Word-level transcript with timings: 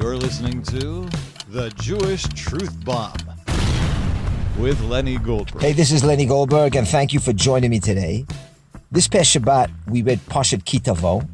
You're 0.00 0.16
listening 0.16 0.62
to 0.62 1.08
The 1.48 1.70
Jewish 1.70 2.22
Truth 2.22 2.84
Bomb 2.84 3.16
with 4.56 4.80
Lenny 4.82 5.18
Goldberg. 5.18 5.60
Hey, 5.60 5.72
this 5.72 5.90
is 5.90 6.04
Lenny 6.04 6.24
Goldberg, 6.24 6.76
and 6.76 6.86
thank 6.86 7.12
you 7.12 7.18
for 7.18 7.32
joining 7.32 7.70
me 7.70 7.80
today. 7.80 8.24
This 8.92 9.08
past 9.08 9.34
Shabbat, 9.34 9.72
we 9.88 10.02
read 10.02 10.20
Parshat 10.20 10.64
Ki 10.64 10.78
Tavo, 10.78 11.28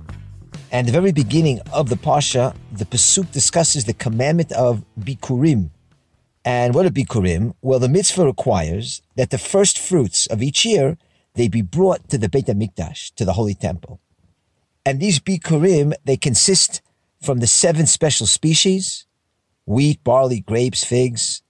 and 0.73 0.89
the 0.89 0.93
very 0.93 1.13
beginning 1.13 1.61
of 1.75 1.91
the 1.91 1.97
Parsha, 1.97 2.57
the 2.73 2.87
Pasuk 2.87 3.31
discusses 3.33 3.85
the 3.85 3.93
commandment 3.93 4.51
of 4.53 4.83
Bikurim. 4.99 5.69
And 6.43 6.75
what 6.75 6.87
are 6.87 6.91
Bikurim? 6.91 7.53
Well, 7.61 7.79
the 7.79 7.91
mitzvah 7.91 8.25
requires 8.25 9.03
that 9.17 9.29
the 9.29 9.37
first 9.37 9.79
fruits 9.79 10.27
of 10.29 10.43
each 10.43 10.65
year, 10.65 10.97
they 11.35 11.49
be 11.49 11.61
brought 11.61 12.09
to 12.09 12.17
the 12.17 12.31
Beit 12.31 12.47
HaMikdash, 12.47 13.15
to 13.17 13.27
the 13.27 13.35
Holy 13.35 13.55
Temple. 13.55 14.01
And 14.87 15.01
these 15.01 15.21
Bikurim, 15.21 15.93
they 16.07 16.17
consist 16.17 16.81
from 17.25 17.39
the 17.39 17.47
seven 17.47 17.87
special 17.87 18.27
species, 18.27 19.07
wheat, 19.67 20.03
barley, 20.05 20.41
grapes, 20.41 20.85
figs, 20.85 21.43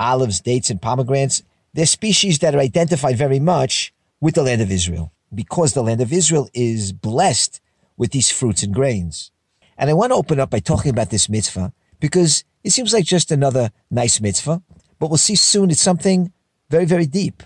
olives, 0.00 0.40
dates, 0.40 0.70
and 0.70 0.80
pomegranates. 0.80 1.42
They're 1.74 1.86
species 1.86 2.38
that 2.40 2.54
are 2.54 2.60
identified 2.60 3.16
very 3.16 3.40
much 3.40 3.92
with 4.20 4.34
the 4.34 4.42
land 4.42 4.62
of 4.62 4.70
Israel 4.70 5.12
because 5.34 5.74
the 5.74 5.82
land 5.82 6.00
of 6.00 6.12
Israel 6.12 6.48
is 6.54 6.92
blessed 6.92 7.60
with 7.96 8.12
these 8.12 8.30
fruits 8.30 8.62
and 8.62 8.74
grains. 8.74 9.30
And 9.78 9.90
I 9.90 9.94
want 9.94 10.12
to 10.12 10.16
open 10.16 10.40
up 10.40 10.50
by 10.50 10.60
talking 10.60 10.90
about 10.90 11.10
this 11.10 11.28
mitzvah 11.28 11.72
because 12.00 12.44
it 12.64 12.70
seems 12.70 12.92
like 12.92 13.04
just 13.04 13.30
another 13.30 13.70
nice 13.90 14.20
mitzvah, 14.20 14.62
but 14.98 15.08
we'll 15.08 15.18
see 15.18 15.34
soon 15.34 15.70
it's 15.70 15.80
something 15.80 16.32
very, 16.70 16.84
very 16.84 17.06
deep, 17.06 17.42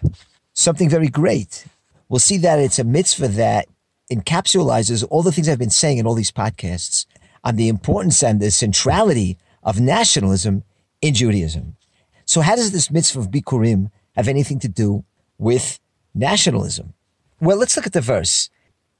something 0.53 0.89
very 0.89 1.09
great. 1.09 1.67
We'll 2.09 2.21
see 2.21 2.39
that 2.39 2.59
it's 2.59 2.79
a 2.79 2.85
mitzvah 2.85 3.29
that 3.29 3.67
encapsulizes 4.13 5.05
all 5.11 5.23
the 5.23 5.33
things 5.33 5.49
I've 5.49 5.59
been 5.59 5.71
saying 5.71 5.99
in 5.99 6.07
all 6.07 6.15
these 6.15 6.31
podcasts 6.31 7.07
on 7.47 7.55
the 7.55 7.69
importance 7.69 8.25
and 8.25 8.41
the 8.41 8.51
centrality 8.51 9.39
of 9.63 9.81
nationalism 9.81 10.65
in 11.01 11.15
Judaism. 11.15 11.77
So 12.25 12.41
how 12.41 12.57
does 12.57 12.73
this 12.73 12.91
mitzvah 12.91 13.21
of 13.21 13.31
Bikurim 13.31 13.93
have 14.17 14.27
anything 14.27 14.59
to 14.59 14.69
do 14.69 15.05
with 15.39 15.79
nationalism? 16.13 16.95
Well, 17.41 17.57
let's 17.57 17.77
look 17.77 17.87
at 17.87 17.93
the 17.93 18.01
verse. 18.01 18.51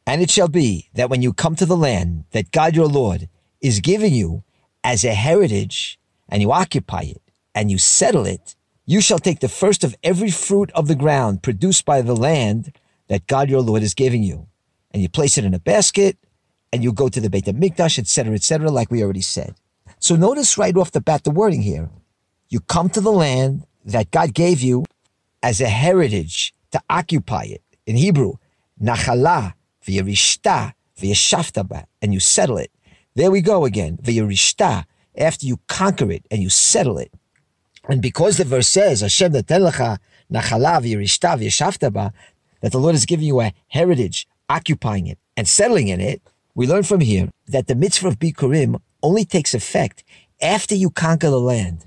And 0.07 0.23
it 0.23 0.31
shall 0.31 0.47
be 0.47 0.89
that 0.95 1.11
when 1.11 1.23
you 1.23 1.33
come 1.33 1.57
to 1.57 1.67
the 1.67 1.77
land 1.77 2.23
that 2.31 2.53
God 2.53 2.77
your 2.77 2.87
Lord 2.87 3.29
is 3.61 3.81
giving 3.81 4.15
you 4.15 4.45
as 4.85 5.05
a 5.05 5.15
heritage 5.15 5.99
and 6.29 6.41
you 6.41 6.53
occupy 6.53 7.01
it 7.01 7.23
and 7.53 7.69
you 7.69 7.79
settle 7.79 8.27
it, 8.27 8.55
you 8.85 9.01
shall 9.01 9.19
take 9.19 9.41
the 9.41 9.49
first 9.49 9.83
of 9.83 9.97
every 10.05 10.31
fruit 10.31 10.71
of 10.71 10.87
the 10.87 10.95
ground 10.95 11.43
produced 11.43 11.85
by 11.85 12.01
the 12.01 12.15
land 12.15 12.73
that 13.09 13.27
God 13.27 13.51
your 13.51 13.63
Lord 13.63 13.83
is 13.83 13.95
giving 13.95 14.23
you. 14.23 14.47
And 14.93 15.03
you 15.03 15.09
place 15.09 15.37
it 15.37 15.45
in 15.45 15.53
a 15.53 15.59
basket 15.59 16.17
and 16.77 16.85
you 16.85 16.93
go 16.93 17.09
to 17.09 17.23
the 17.23 17.31
Beit 17.31 17.47
HaMikdash, 17.47 17.99
etc., 17.99 18.35
etc., 18.35 18.71
like 18.71 18.91
we 18.91 19.03
already 19.03 19.23
said. 19.23 19.55
So 19.99 20.15
notice 20.15 20.59
right 20.59 20.77
off 20.77 20.93
the 20.93 21.01
bat 21.01 21.25
the 21.25 21.31
wording 21.31 21.63
here. 21.63 21.89
You 22.51 22.61
come 22.61 22.91
to 22.91 23.01
the 23.01 23.11
land 23.11 23.67
that 23.87 24.11
God 24.11 24.35
gave 24.35 24.61
you 24.61 24.85
as 25.43 25.63
a 25.63 25.69
heritage 25.69 26.55
to 26.73 26.81
occupy 26.91 27.45
it. 27.45 27.63
In 27.87 27.97
Hebrew, 27.97 28.35
nachala, 28.79 29.55
v'yerishta, 29.87 30.75
v'yeshavta 31.01 31.87
and 32.03 32.13
you 32.13 32.21
settle 32.21 32.59
it. 32.59 32.71
There 33.15 33.31
we 33.31 33.41
go 33.41 33.65
again, 33.65 33.97
v'yerishta, 34.03 34.85
after 35.17 35.47
you 35.47 35.59
conquer 35.67 36.11
it 36.11 36.27
and 36.31 36.43
you 36.43 36.51
settle 36.51 36.99
it. 36.99 37.11
And 37.89 38.03
because 38.03 38.37
the 38.37 38.45
verse 38.45 38.69
says, 38.69 39.01
Hashem 39.01 39.33
nachala, 39.33 39.99
v'yerishta, 40.31 41.41
v'yeshavta 41.41 42.13
that 42.61 42.73
the 42.73 42.79
Lord 42.79 42.95
is 42.95 43.07
giving 43.07 43.27
you 43.27 43.41
a 43.41 43.55
heritage, 43.69 44.29
occupying 44.51 45.07
it 45.07 45.19
and 45.39 45.49
settling 45.49 45.89
in 45.89 46.03
it, 46.03 46.21
we 46.57 46.67
learn 46.67 46.83
from 46.83 47.01
here 47.01 47.29
that 47.47 47.67
the 47.67 47.75
mitzvah 47.75 48.09
of 48.09 48.19
Bikurim 48.19 48.81
only 49.03 49.27
takes 49.27 49.53
effect 49.53 50.03
after 50.41 50.75
you 50.75 50.89
conquer 50.89 51.29
the 51.29 51.39
land. 51.39 51.85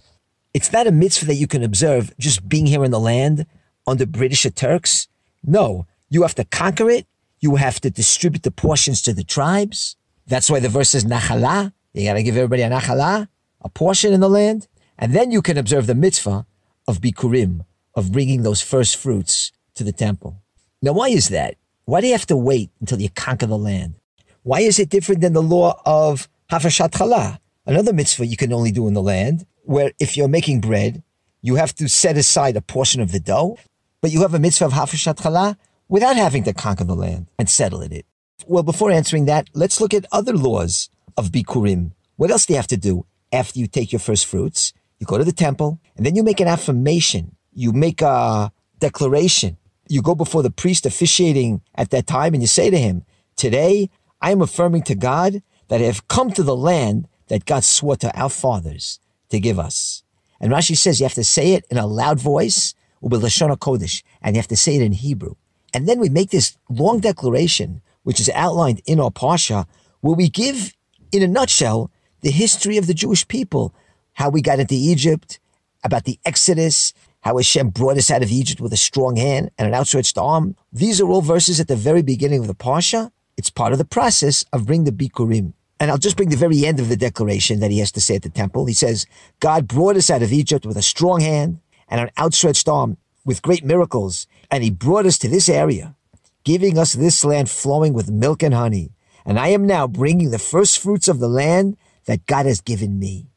It's 0.53 0.72
not 0.72 0.86
a 0.86 0.92
mitzvah 0.92 1.26
that 1.26 1.36
you 1.36 1.48
can 1.48 1.64
observe 1.64 2.16
just 2.20 2.48
being 2.48 2.67
here 2.67 2.86
in 2.86 2.92
the 2.92 3.00
land 3.00 3.48
under 3.88 4.05
British 4.05 4.45
or 4.45 4.52
Turks. 4.52 5.08
No, 5.44 5.88
you 6.10 6.21
have 6.21 6.36
to 6.36 6.45
conquer 6.45 6.88
it. 6.88 7.08
You 7.39 7.55
have 7.55 7.82
to 7.82 7.89
distribute 7.89 8.44
the 8.44 8.52
portions 8.52 9.02
to 9.02 9.14
the 9.14 9.23
tribes. 9.23 9.95
That's 10.27 10.52
why 10.52 10.60
the 10.60 10.70
verse 10.70 10.92
says 10.92 11.04
nachala. 11.04 11.73
You 11.94 12.05
got 12.05 12.14
to 12.14 12.23
give 12.23 12.38
everybody 12.38 12.61
a 12.61 12.70
nachala, 12.70 13.27
a 13.61 13.70
portion 13.70 14.14
in 14.14 14.20
the 14.20 14.30
land. 14.30 14.67
And 14.99 15.14
then 15.14 15.32
you 15.32 15.42
can 15.42 15.58
observe 15.58 15.88
the 15.88 15.95
mitzvah 15.95 16.45
of 16.88 17.02
Bikurim, 17.02 17.65
of 17.95 18.11
bringing 18.11 18.44
those 18.44 18.61
first 18.61 18.98
fruits 18.98 19.52
to 19.73 19.83
the 19.83 19.92
temple. 19.92 20.44
Now, 20.83 20.94
why 20.94 21.10
is 21.10 21.30
that? 21.30 21.55
Why 21.86 22.02
do 22.02 22.08
you 22.08 22.14
have 22.14 22.27
to 22.27 22.38
wait 22.38 22.70
until 22.80 23.02
you 23.02 23.10
conquer 23.10 23.48
the 23.48 23.58
land? 23.58 23.95
Why 24.44 24.61
is 24.61 24.80
it 24.80 24.89
different 24.89 25.22
than 25.22 25.33
the 25.33 25.42
law 25.42 25.82
of 25.86 26.30
Hafrashat 26.50 26.92
Chala? 26.92 27.39
Another 27.66 27.92
mitzvah 27.92 28.26
you 28.26 28.38
can 28.38 28.54
only 28.54 28.72
do 28.72 28.88
in 28.88 28.94
the 28.94 29.02
land, 29.02 29.45
where 29.64 29.92
if 30.00 30.16
you're 30.16 30.30
making 30.30 30.61
bread, 30.61 31.04
you 31.42 31.55
have 31.55 31.76
to 31.76 31.89
set 31.89 32.17
aside 32.17 32.55
a 32.55 32.61
portion 32.61 33.02
of 33.02 33.11
the 33.11 33.20
dough, 33.20 33.58
but 34.02 34.11
you 34.11 34.22
have 34.22 34.33
a 34.33 34.39
mitzvah 34.39 34.66
of 34.66 34.73
Hafrashat 34.73 35.17
Chala 35.17 35.58
without 35.89 36.16
having 36.16 36.44
to 36.44 36.54
conquer 36.54 36.86
the 36.86 36.95
land 36.95 37.27
and 37.38 37.50
settle 37.50 37.82
in 37.82 37.92
it. 37.92 38.05
Well, 38.48 38.64
before 38.64 38.92
answering 38.92 39.26
that, 39.26 39.50
let's 39.54 39.82
look 39.82 39.94
at 39.94 40.05
other 40.11 40.33
laws 40.33 40.89
of 41.17 41.32
Bikurim. 41.32 41.92
What 42.16 42.32
else 42.32 42.45
do 42.45 42.54
you 42.54 42.58
have 42.58 42.67
to 42.67 42.77
do 42.77 43.06
after 43.33 43.60
you 43.60 43.67
take 43.67 43.92
your 43.92 44.00
first 44.00 44.26
fruits? 44.26 44.71
You 45.00 45.06
go 45.06 45.17
to 45.17 45.26
the 45.26 45.33
temple 45.33 45.80
and 45.98 46.06
then 46.06 46.16
you 46.16 46.23
make 46.23 46.39
an 46.39 46.48
affirmation. 46.48 47.36
You 47.54 47.73
make 47.73 48.02
a 48.02 48.52
declaration. 48.80 49.58
You 49.89 50.02
go 50.02 50.16
before 50.16 50.44
the 50.44 50.52
priest 50.52 50.86
officiating 50.86 51.61
at 51.76 51.89
that 51.89 52.08
time 52.08 52.33
and 52.33 52.42
you 52.42 52.48
say 52.48 52.70
to 52.70 52.77
him, 52.77 53.04
Today 53.36 53.89
I 54.22 54.32
am 54.32 54.42
affirming 54.42 54.84
to 54.84 54.96
God 54.96 55.42
that 55.68 55.82
I 55.82 55.86
have 55.86 56.08
come 56.08 56.32
to 56.32 56.44
the 56.44 56.56
land 56.56 57.08
that 57.28 57.46
God 57.46 57.64
swore 57.64 57.96
to 57.98 58.20
our 58.20 58.30
fathers 58.30 59.00
to 59.30 59.40
give 59.40 59.60
us. 59.60 60.04
And 60.40 60.52
Rashi 60.52 60.76
says 60.76 61.00
you 61.00 61.06
have 61.06 61.14
to 61.14 61.24
say 61.24 61.54
it 61.54 61.66
in 61.70 61.78
a 61.78 61.88
loud 61.88 62.20
voice, 62.20 62.74
with 63.02 63.24
Lashon 63.24 63.56
Kodesh, 63.58 64.04
and 64.22 64.36
you 64.36 64.40
have 64.40 64.48
to 64.48 64.58
say 64.58 64.76
it 64.76 64.82
in 64.82 64.92
Hebrew. 64.92 65.36
And 65.74 65.88
then 65.88 66.00
we 66.00 66.10
make 66.10 66.32
this 66.32 66.58
long 66.70 67.00
declaration, 67.00 67.82
which 68.04 68.20
is 68.20 68.30
outlined 68.34 68.82
in 68.86 69.00
our 69.00 69.12
Parsha, 69.12 69.66
where 70.02 70.16
we 70.16 70.30
give, 70.30 70.76
in 71.12 71.24
a 71.24 71.28
nutshell, 71.28 71.92
the 72.22 72.32
history 72.32 72.78
of 72.78 72.88
the 72.88 72.94
Jewish 72.94 73.28
people, 73.28 73.74
how 74.14 74.30
we 74.30 74.42
got 74.42 74.60
into 74.60 74.76
Egypt, 74.76 75.40
about 75.84 76.04
the 76.04 76.20
Exodus, 76.26 76.94
how 77.22 77.38
Hashem 77.38 77.70
brought 77.70 77.98
us 77.98 78.12
out 78.12 78.24
of 78.24 78.32
Egypt 78.32 78.60
with 78.60 78.74
a 78.74 78.78
strong 78.78 79.16
hand 79.16 79.52
and 79.58 79.68
an 79.68 79.74
outstretched 79.74 80.18
arm. 80.18 80.56
These 80.74 81.00
are 81.00 81.08
all 81.08 81.22
verses 81.22 81.60
at 81.60 81.68
the 81.68 81.76
very 81.76 82.02
beginning 82.02 82.42
of 82.42 82.48
the 82.48 82.56
Parsha, 82.56 83.12
it's 83.39 83.50
part 83.50 83.72
of 83.72 83.77
the 83.77 83.86
process 83.86 84.44
of 84.52 84.66
bringing 84.66 84.83
the 84.83 84.92
Bikurim. 84.92 85.54
And 85.80 85.89
I'll 85.89 85.98
just 85.98 86.17
bring 86.17 86.27
the 86.27 86.36
very 86.36 86.66
end 86.66 86.82
of 86.82 86.89
the 86.89 86.98
declaration 86.98 87.61
that 87.61 87.72
he 87.72 87.80
has 87.80 87.89
to 87.94 88.02
say 88.02 88.16
at 88.17 88.23
the 88.23 88.30
temple. 88.30 88.66
He 88.66 88.73
says, 88.73 89.05
God 89.39 89.66
brought 89.66 89.95
us 89.95 90.10
out 90.10 90.22
of 90.22 90.33
Egypt 90.33 90.66
with 90.66 90.76
a 90.76 90.82
strong 90.82 91.22
hand 91.22 91.61
and 91.88 92.02
an 92.02 92.10
outstretched 92.20 92.67
arm 92.67 92.98
with 93.23 93.42
great 93.42 93.64
miracles. 93.64 94.27
And 94.52 94.61
he 94.61 94.70
brought 94.70 95.05
us 95.05 95.17
to 95.20 95.30
this 95.30 95.48
area, 95.48 95.95
giving 96.44 96.77
us 96.77 96.92
this 96.92 97.23
land 97.23 97.50
flowing 97.50 97.94
with 97.94 98.11
milk 98.11 98.44
and 98.44 98.54
honey. 98.54 98.92
And 99.26 99.39
I 99.39 99.48
am 99.48 99.66
now 99.66 99.88
bringing 99.88 100.32
the 100.32 100.38
first 100.38 100.77
fruits 100.77 101.08
of 101.08 101.20
the 101.20 101.30
land 101.30 101.77
that 102.08 102.26
God 102.26 102.45
has 102.45 102.60
given 102.60 103.00
me. 103.00 103.30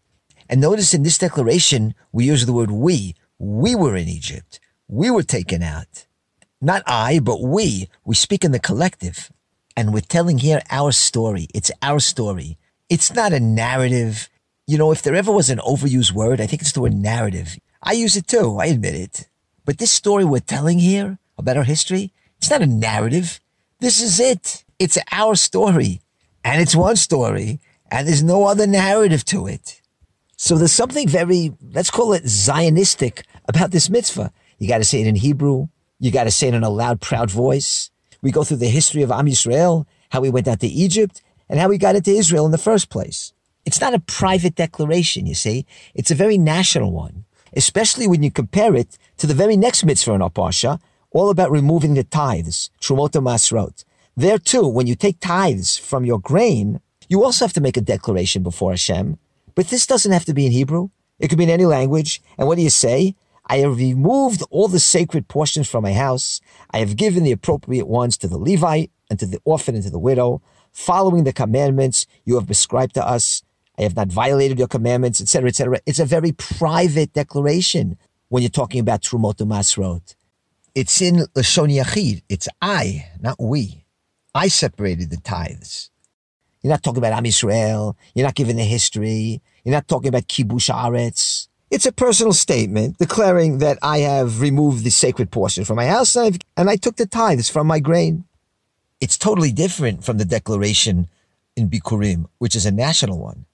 And 0.49 0.61
notice 0.61 0.95
in 0.95 1.05
this 1.05 1.19
declaration, 1.19 1.95
we 2.11 2.25
use 2.25 2.45
the 2.45 2.53
word 2.53 2.73
we. 2.73 3.15
We 3.39 3.77
were 3.77 3.95
in 3.95 4.09
Egypt. 4.09 4.59
We 4.89 5.13
were 5.13 5.23
taken 5.23 5.63
out. 5.63 6.07
Not 6.61 6.83
I, 6.89 7.21
but 7.21 7.41
we. 7.41 7.89
We 8.05 8.17
speak 8.17 8.45
in 8.45 8.51
the 8.51 8.59
collective. 8.59 9.31
And 9.77 9.93
we're 9.93 10.01
telling 10.01 10.39
here 10.39 10.61
our 10.71 10.93
story. 10.93 11.49
It's 11.55 11.71
our 11.83 12.01
story. 12.01 12.59
It's 12.89 13.13
not 13.13 13.33
a 13.33 13.41
narrative. 13.41 14.29
You 14.67 14.79
know, 14.79 14.93
if 14.93 15.03
there 15.03 15.15
ever 15.15 15.33
was 15.33 15.51
an 15.51 15.59
overused 15.59 16.13
word, 16.13 16.41
I 16.41 16.47
think 16.47 16.63
it's 16.63 16.73
the 16.73 16.83
word 16.83 16.95
narrative. 16.95 17.59
I 17.83 17.93
use 17.93 18.17
it 18.17 18.27
too. 18.27 18.59
I 18.59 18.67
admit 18.67 18.95
it. 18.95 19.29
But 19.65 19.79
this 19.79 19.91
story 19.91 20.25
we're 20.25 20.41
telling 20.41 20.79
here 20.79 21.19
about 21.39 21.57
our 21.57 21.65
history, 21.65 22.13
it's 22.39 22.51
not 22.51 22.63
a 22.63 22.67
narrative. 22.67 23.41
This 23.81 24.01
is 24.01 24.21
it. 24.21 24.65
It's 24.79 24.99
our 25.11 25.35
story. 25.37 26.01
And 26.45 26.61
it's 26.61 26.75
one 26.75 26.97
story. 26.97 27.61
And 27.91 28.09
there's 28.09 28.23
no 28.23 28.45
other 28.45 28.67
narrative 28.67 29.25
to 29.27 29.47
it. 29.47 29.81
So 30.37 30.57
there's 30.57 30.73
something 30.73 31.07
very, 31.07 31.53
let's 31.73 31.91
call 31.91 32.15
it 32.15 32.25
Zionistic 32.25 33.23
about 33.47 33.71
this 33.71 33.89
mitzvah. 33.89 34.33
You 34.59 34.67
got 34.67 34.79
to 34.79 34.85
say 34.85 35.01
it 35.01 35.07
in 35.07 35.15
Hebrew. 35.15 35.69
You 36.01 36.11
got 36.11 36.25
to 36.25 36.33
say 36.33 36.49
it 36.49 36.55
in 36.55 36.65
a 36.65 36.69
loud, 36.69 37.01
proud 37.01 37.31
voice. 37.31 37.92
We 38.23 38.31
go 38.31 38.45
through 38.45 38.59
the 38.59 38.69
history 38.69 39.03
of 39.03 39.11
Am 39.11 39.27
Yisrael, 39.27 39.85
how 40.11 40.21
we 40.21 40.31
went 40.31 40.47
out 40.47 40.61
to 40.61 40.67
Egypt, 40.69 41.23
and 41.49 41.59
how 41.59 41.69
we 41.69 41.77
got 41.77 41.97
into 41.97 42.13
Israel 42.13 42.47
in 42.47 42.53
the 42.53 42.59
first 42.59 42.89
place. 42.89 43.33
It's 43.67 43.81
not 43.81 43.95
a 43.95 43.99
private 43.99 44.55
declaration, 44.55 45.27
you 45.27 45.35
see. 45.35 45.67
It's 45.95 46.13
a 46.13 46.15
very 46.17 46.39
national 46.39 46.93
one, 46.93 47.25
especially 47.55 48.07
when 48.07 48.23
you 48.23 48.31
compare 48.31 48.77
it 48.77 48.97
to 49.19 49.27
the 49.27 49.35
very 49.35 49.57
next 49.57 49.85
mitzvah 49.85 50.15
in 50.15 50.23
our 50.23 50.31
Parsha, 50.31 50.81
all 51.11 51.31
about 51.31 51.51
removing 51.51 51.95
the 51.95 52.05
tithes, 52.05 52.71
Trumot 52.81 53.13
Masrot. 53.13 53.85
There 54.17 54.39
too, 54.39 54.67
when 54.67 54.87
you 54.87 54.95
take 54.95 55.21
tithes 55.21 55.77
from 55.77 56.05
your 56.05 56.21
grain, 56.21 56.81
you 57.09 57.25
also 57.25 57.45
have 57.45 57.53
to 57.55 57.61
make 57.61 57.77
a 57.77 57.81
declaration 57.81 58.43
before 58.43 58.71
Hashem. 58.71 59.19
But 59.55 59.69
this 59.69 59.87
doesn't 59.87 60.13
have 60.13 60.25
to 60.27 60.35
be 60.35 60.47
in 60.47 60.53
Hebrew. 60.53 60.89
It 61.19 61.29
could 61.29 61.39
be 61.39 61.45
in 61.45 61.51
any 61.51 61.67
language. 61.67 62.23
And 62.39 62.47
what 62.47 62.57
do 62.57 62.63
you 62.63 62.71
say? 62.71 63.15
I 63.47 63.59
have 63.59 63.77
removed 63.77 64.43
all 64.51 64.69
the 64.69 64.81
sacred 64.81 65.29
portions 65.29 65.69
from 65.69 65.83
my 65.83 65.93
house. 65.93 66.41
I 66.71 66.79
have 66.79 66.97
given 66.97 67.25
the 67.25 67.33
appropriate 67.33 67.87
ones 67.87 68.17
to 68.19 68.29
the 68.29 68.39
Levite 68.39 68.91
and 69.11 69.19
to 69.19 69.27
the 69.27 69.41
orphan 69.45 69.75
and 69.75 69.85
to 69.85 69.91
the 69.91 69.99
widow, 69.99 70.43
following 70.71 71.25
the 71.25 71.33
commandments 71.33 72.07
you 72.25 72.37
have 72.37 72.47
prescribed 72.47 72.95
to 72.95 73.07
us. 73.07 73.43
I 73.79 73.83
have 73.83 73.97
not 73.97 74.09
violated 74.09 74.59
your 74.59 74.69
commandments, 74.69 75.21
etc., 75.21 75.49
etc. 75.49 75.81
It's 75.87 75.99
a 75.99 76.05
very 76.05 76.33
private 76.33 77.13
declaration 77.13 77.99
when 78.29 78.43
you're 78.43 78.51
talking 78.51 78.81
about 78.81 79.03
Trumot 79.03 79.39
Masrot. 79.39 80.15
It's 80.75 81.03
in 81.03 81.17
Lashon 81.35 81.75
Yachid. 81.77 82.23
It's 82.29 82.49
I, 82.61 83.09
not 83.21 83.37
we. 83.39 83.85
I 84.35 84.49
separated 84.49 85.11
the 85.11 85.19
tithes. 85.19 85.91
You're 86.63 86.71
not 86.71 86.83
talking 86.83 86.99
about 86.99 87.13
Am 87.13 87.25
Yisrael. 87.25 87.97
You're 88.15 88.27
not 88.27 88.35
giving 88.35 88.57
the 88.57 88.65
history. 88.65 89.43
You're 89.65 89.75
not 89.75 89.89
talking 89.89 90.09
about 90.09 90.29
Kibush 90.29 90.73
Aretz. 90.73 91.49
It's 91.73 91.87
a 91.87 91.91
personal 91.91 92.35
statement 92.35 92.99
declaring 92.99 93.57
that 93.59 93.79
I 93.81 94.01
have 94.01 94.43
removed 94.43 94.85
the 94.85 94.91
sacred 94.91 95.31
portion 95.31 95.65
from 95.65 95.77
my 95.77 95.87
house 95.87 96.15
and, 96.15 96.45
and 96.55 96.69
I 96.69 96.77
took 96.77 96.97
the 96.97 97.07
tithes 97.07 97.49
from 97.49 97.67
my 97.67 97.81
grain. 97.81 98.25
It's 99.01 99.17
totally 99.17 99.53
different 99.53 100.05
from 100.05 100.19
the 100.19 100.27
declaration 100.27 101.09
in 101.57 101.71
Bikurim, 101.71 102.27
which 102.37 102.55
is 102.55 102.67
a 102.67 102.71
national 102.71 103.19
one. 103.19 103.47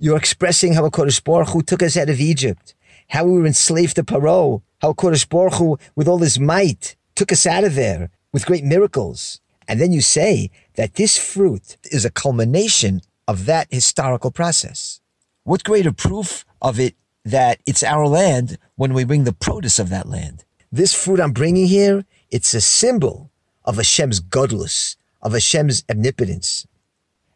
You're 0.00 0.16
expressing 0.16 0.72
how 0.72 0.88
Kadosh 0.88 1.22
Baruch 1.22 1.50
Hu 1.50 1.62
took 1.62 1.80
us 1.80 1.96
out 1.96 2.10
of 2.10 2.18
Egypt, 2.18 2.74
how 3.10 3.24
we 3.24 3.38
were 3.38 3.46
enslaved 3.46 3.94
to 3.94 4.02
Paro, 4.02 4.62
how 4.82 4.92
Kadosh 4.92 5.28
Baruch 5.28 5.54
Hu, 5.54 5.78
with 5.94 6.08
all 6.08 6.18
his 6.18 6.40
might, 6.40 6.96
took 7.14 7.30
us 7.30 7.46
out 7.46 7.62
of 7.62 7.76
there 7.76 8.10
with 8.32 8.46
great 8.46 8.64
miracles. 8.64 9.40
And 9.68 9.80
then 9.80 9.92
you 9.92 10.00
say 10.00 10.50
that 10.74 10.94
this 10.94 11.16
fruit 11.16 11.76
is 11.84 12.04
a 12.04 12.10
culmination 12.10 13.00
of 13.28 13.46
that 13.46 13.68
historical 13.70 14.32
process. 14.32 15.00
What 15.44 15.62
greater 15.62 15.92
proof 15.92 16.44
of 16.60 16.80
it 16.80 16.96
that 17.24 17.60
it's 17.66 17.82
our 17.82 18.06
land 18.06 18.58
when 18.76 18.92
we 18.94 19.04
bring 19.04 19.24
the 19.24 19.32
produce 19.32 19.78
of 19.78 19.88
that 19.90 20.08
land? 20.08 20.44
This 20.70 20.92
fruit 20.92 21.20
I'm 21.20 21.32
bringing 21.32 21.66
here, 21.66 22.04
it's 22.30 22.52
a 22.54 22.60
symbol 22.60 23.30
of 23.64 23.76
Hashem's 23.76 24.20
gadlus, 24.20 24.96
of 25.22 25.32
Hashem's 25.32 25.84
omnipotence. 25.90 26.66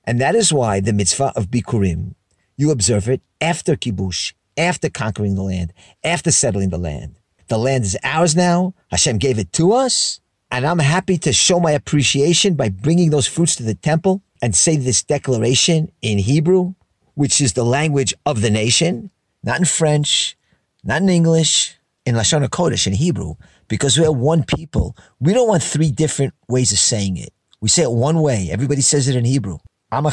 And 0.05 0.21
that 0.21 0.35
is 0.35 0.53
why 0.53 0.81
the 0.81 0.93
mitzvah 0.93 1.33
of 1.37 1.51
Bikurim, 1.51 2.15
you 2.57 2.71
observe 2.71 3.09
it 3.09 3.23
after 3.41 3.77
Kibush, 3.77 4.33
after 4.57 4.91
conquering 4.91 5.37
the 5.37 5.43
land, 5.43 5.73
after 6.03 6.31
settling 6.31 6.71
the 6.71 6.79
land. 6.79 7.19
The 7.49 7.59
land 7.59 7.85
is 7.85 7.97
ours 8.03 8.37
now. 8.37 8.75
Hashem 8.91 9.19
gave 9.19 9.39
it 9.39 9.53
to 9.55 9.73
us. 9.73 10.21
And 10.51 10.67
I'm 10.67 10.79
happy 10.79 11.19
to 11.19 11.33
show 11.33 11.61
my 11.61 11.73
appreciation 11.73 12.55
by 12.55 12.71
bringing 12.71 13.11
those 13.11 13.27
fruits 13.27 13.55
to 13.57 13.63
the 13.63 13.75
temple 13.75 14.23
and 14.41 14.57
say 14.57 14.77
this 14.77 15.03
declaration 15.03 15.93
in 16.01 16.19
Hebrew, 16.19 16.75
which 17.15 17.41
is 17.41 17.53
the 17.53 17.65
language 17.65 18.15
of 18.25 18.41
the 18.41 18.51
nation, 18.51 19.11
not 19.43 19.59
in 19.59 19.65
French, 19.65 20.37
not 20.85 21.03
in 21.03 21.09
English, 21.09 21.77
in 22.05 22.15
Lashon 22.15 22.47
HaKodesh, 22.47 22.87
in 22.87 22.95
Hebrew, 22.95 23.35
because 23.69 23.99
we're 23.99 24.13
one 24.13 24.45
people. 24.45 24.97
We 25.21 25.33
don't 25.33 25.49
want 25.49 25.63
three 25.63 25.91
different 25.91 26.35
ways 26.49 26.73
of 26.73 26.79
saying 26.79 27.17
it. 27.17 27.33
We 27.61 27.69
say 27.69 27.83
it 27.83 27.91
one 27.91 28.21
way. 28.21 28.49
Everybody 28.51 28.81
says 28.81 29.09
it 29.09 29.17
in 29.17 29.25
Hebrew. 29.25 29.59
Am. 29.91 30.07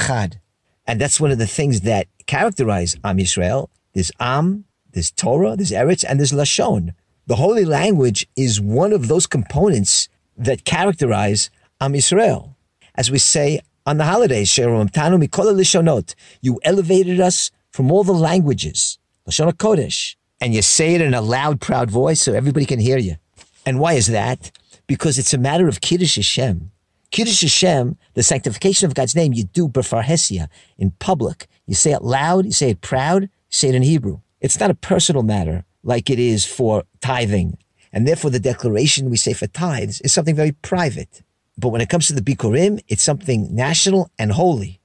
And 0.88 1.01
that's 1.01 1.19
one 1.19 1.31
of 1.31 1.38
the 1.38 1.48
things 1.48 1.81
that 1.81 2.07
characterize 2.27 2.95
Am 3.04 3.18
Yisrael. 3.18 3.69
There's 3.94 4.12
Am, 4.19 4.66
there's 4.92 5.12
Torah, 5.12 5.56
there's 5.56 5.72
Eretz, 5.72 6.04
and 6.07 6.19
there's 6.19 6.31
Lashon. 6.31 6.94
The 7.27 7.38
holy 7.38 7.66
language 7.66 8.27
is 8.36 8.62
one 8.62 8.94
of 8.94 9.07
those 9.07 9.25
components 9.25 10.10
that 10.38 10.66
characterize 10.66 11.50
Am 11.81 11.94
Yisrael. 11.94 12.56
As 12.95 13.10
we 13.12 13.18
say 13.18 13.62
on 13.86 13.98
the 13.98 14.06
holidays, 14.06 14.50
Tanu 14.50 14.89
Mikola 15.18 15.54
Lishonot, 15.54 16.16
you 16.42 16.60
elevated 16.63 17.19
us 17.19 17.51
from 17.72 17.92
all 17.92 18.04
the 18.04 18.13
languages, 18.13 18.98
Lashon 19.27 19.51
Kodesh, 19.54 20.16
and 20.42 20.54
you 20.54 20.62
say 20.62 20.95
it 20.95 21.01
in 21.01 21.13
a 21.13 21.22
loud, 21.22 21.62
proud 21.62 21.89
voice 21.89 22.22
so 22.22 22.33
everybody 22.33 22.66
can 22.66 22.80
hear 22.80 22.98
you. 22.98 23.16
And 23.66 23.80
why 23.80 23.94
is 23.94 24.07
that? 24.07 24.51
Because 24.88 25.18
it's 25.18 25.33
a 25.33 25.38
matter 25.38 25.68
of 25.68 25.81
Kiddush 25.81 26.16
Hashem. 26.18 26.72
Kiddush 27.12 27.42
Hashem, 27.42 27.98
the 28.13 28.24
sanctification 28.24 28.86
of 28.88 28.94
God's 28.94 29.16
name, 29.16 29.33
you 29.33 29.45
do 29.45 29.68
Befarhesia 29.68 30.48
in 30.77 30.92
public. 30.92 31.48
You 31.66 31.74
say 31.74 31.92
it 31.92 32.04
loud, 32.04 32.45
you 32.45 32.51
say 32.51 32.72
it 32.72 32.81
proud, 32.81 33.24
you 33.24 33.30
say 33.50 33.69
it 33.69 33.75
in 33.75 33.83
Hebrew. 33.83 34.19
It's 34.42 34.60
not 34.60 34.69
a 34.69 34.75
personal 34.75 35.24
matter 35.24 35.63
like 35.83 36.10
it 36.10 36.19
is 36.19 36.45
for 36.45 36.83
tithing 37.01 37.57
and 37.95 38.06
therefore, 38.06 38.30
the 38.30 38.42
declaration 38.42 39.10
we 39.10 39.16
say 39.16 39.31
for 39.31 39.48
tithes 39.48 40.01
is 40.01 40.12
something 40.12 40.36
very 40.36 40.51
private. 40.51 41.24
But 41.57 41.69
when 41.69 41.80
it 41.80 41.88
comes 41.88 42.07
to 42.07 42.13
the 42.13 42.22
Bikurim, 42.22 42.81
it's 42.89 43.01
something 43.01 43.56
national 43.56 44.12
and 44.19 44.33
holy. 44.33 44.81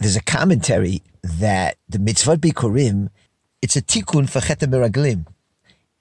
There's 0.00 0.16
a 0.16 0.22
commentary 0.22 1.00
that 1.22 1.76
the 1.88 2.00
mitzvah 2.00 2.38
Bikurim, 2.38 3.10
it's 3.64 3.76
a 3.76 3.82
tikkun 3.82 4.28
for 4.28 4.40
Chet 4.40 4.60
Meraglim. 4.60 5.26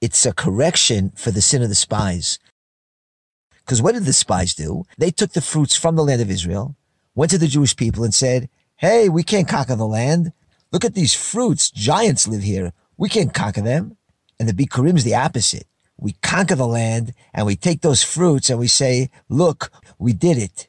It's 0.01 0.25
a 0.25 0.33
correction 0.33 1.11
for 1.15 1.31
the 1.31 1.41
sin 1.41 1.63
of 1.63 1.69
the 1.69 1.75
spies. 1.75 2.37
Because 3.59 3.81
what 3.81 3.93
did 3.93 4.03
the 4.03 4.13
spies 4.13 4.53
do? 4.53 4.83
They 4.97 5.11
took 5.11 5.31
the 5.31 5.41
fruits 5.41 5.75
from 5.75 5.95
the 5.95 6.03
land 6.03 6.21
of 6.21 6.29
Israel, 6.29 6.75
went 7.15 7.31
to 7.31 7.37
the 7.37 7.47
Jewish 7.47 7.75
people 7.75 8.03
and 8.03 8.13
said, 8.13 8.49
Hey, 8.75 9.07
we 9.07 9.23
can't 9.23 9.47
conquer 9.47 9.77
the 9.77 9.87
land. 9.87 10.33
Look 10.73 10.83
at 10.83 10.93
these 10.93 11.13
fruits. 11.13 11.71
Giants 11.71 12.27
live 12.27 12.43
here. 12.43 12.73
We 12.97 13.07
can't 13.07 13.33
conquer 13.33 13.61
them. 13.61 13.95
And 14.39 14.49
the 14.49 14.53
Bikurim 14.53 14.97
is 14.97 15.05
the 15.05 15.15
opposite 15.15 15.67
we 15.97 16.13
conquer 16.21 16.55
the 16.55 16.67
land 16.67 17.13
and 17.33 17.45
we 17.45 17.55
take 17.55 17.81
those 17.81 18.03
fruits 18.03 18.49
and 18.49 18.59
we 18.59 18.67
say, 18.67 19.09
look, 19.29 19.71
we 19.97 20.11
did 20.11 20.37
it. 20.37 20.67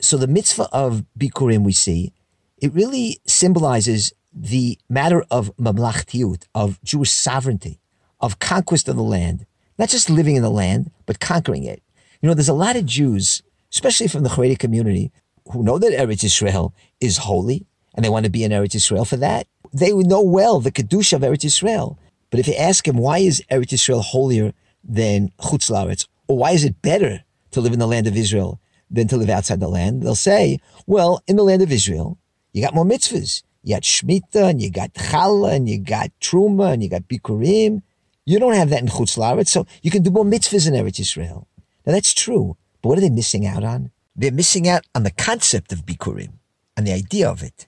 So 0.00 0.16
the 0.16 0.26
mitzvah 0.26 0.68
of 0.72 1.04
Bikurim 1.18 1.62
we 1.62 1.72
see, 1.72 2.14
it 2.56 2.72
really 2.72 3.18
symbolizes 3.26 4.12
the 4.32 4.78
matter 4.88 5.24
of 5.30 5.54
mamlachtiut, 5.56 6.44
of 6.54 6.82
Jewish 6.82 7.10
sovereignty, 7.10 7.80
of 8.20 8.38
conquest 8.38 8.88
of 8.88 8.96
the 8.96 9.02
land, 9.02 9.46
not 9.78 9.88
just 9.88 10.10
living 10.10 10.36
in 10.36 10.42
the 10.42 10.50
land, 10.50 10.90
but 11.06 11.20
conquering 11.20 11.64
it. 11.64 11.82
You 12.20 12.28
know, 12.28 12.34
there's 12.34 12.48
a 12.48 12.54
lot 12.54 12.76
of 12.76 12.86
Jews, 12.86 13.42
especially 13.72 14.08
from 14.08 14.22
the 14.22 14.30
Haredi 14.30 14.58
community, 14.58 15.10
who 15.52 15.62
know 15.62 15.78
that 15.78 15.92
Eretz 15.92 16.22
Israel 16.22 16.74
is 17.00 17.18
holy 17.18 17.66
and 17.94 18.04
they 18.04 18.08
want 18.08 18.24
to 18.24 18.30
be 18.30 18.44
in 18.44 18.52
Eretz 18.52 18.74
Israel 18.74 19.04
for 19.04 19.16
that. 19.16 19.46
They 19.72 19.92
know 19.92 20.22
well 20.22 20.60
the 20.60 20.72
Kedusha 20.72 21.14
of 21.14 21.22
Eretz 21.22 21.44
Israel. 21.44 21.98
But 22.30 22.40
if 22.40 22.46
you 22.46 22.54
ask 22.54 22.86
him, 22.86 22.96
why 22.96 23.18
is 23.18 23.42
Eretz 23.50 23.72
Israel 23.72 24.02
holier 24.02 24.52
than 24.84 25.32
Chutz 25.40 25.70
Laretz? 25.70 26.06
Or 26.28 26.36
why 26.36 26.52
is 26.52 26.64
it 26.64 26.82
better 26.82 27.24
to 27.50 27.60
live 27.60 27.72
in 27.72 27.78
the 27.78 27.88
land 27.88 28.06
of 28.06 28.16
Israel 28.16 28.60
than 28.90 29.08
to 29.08 29.16
live 29.16 29.30
outside 29.30 29.60
the 29.60 29.68
land? 29.68 30.02
They'll 30.02 30.14
say, 30.14 30.58
well, 30.86 31.22
in 31.26 31.36
the 31.36 31.42
land 31.42 31.62
of 31.62 31.72
Israel, 31.72 32.18
you 32.52 32.62
got 32.62 32.74
more 32.74 32.84
mitzvahs. 32.84 33.42
You 33.62 33.76
got 33.76 33.82
Shemitah, 33.82 34.50
and 34.50 34.62
you 34.62 34.70
got 34.70 34.94
Challah, 34.94 35.54
and 35.54 35.68
you 35.68 35.78
got 35.78 36.10
Truma, 36.20 36.72
and 36.72 36.82
you 36.82 36.88
got 36.88 37.02
Bikurim. 37.02 37.82
You 38.24 38.38
don't 38.38 38.54
have 38.54 38.70
that 38.70 38.80
in 38.80 38.88
Chutz 38.88 39.48
so 39.48 39.66
you 39.82 39.90
can 39.90 40.02
do 40.02 40.10
more 40.10 40.24
mitzvahs 40.24 40.68
in 40.68 40.74
Eretz 40.74 41.00
Israel. 41.00 41.48
Now 41.84 41.92
that's 41.92 42.14
true, 42.14 42.56
but 42.80 42.88
what 42.88 42.98
are 42.98 43.00
they 43.02 43.10
missing 43.10 43.46
out 43.46 43.64
on? 43.64 43.90
They're 44.14 44.32
missing 44.32 44.68
out 44.68 44.86
on 44.94 45.02
the 45.02 45.10
concept 45.10 45.72
of 45.72 45.84
Bikurim, 45.84 46.34
and 46.76 46.86
the 46.86 46.92
idea 46.92 47.28
of 47.28 47.42
it. 47.42 47.66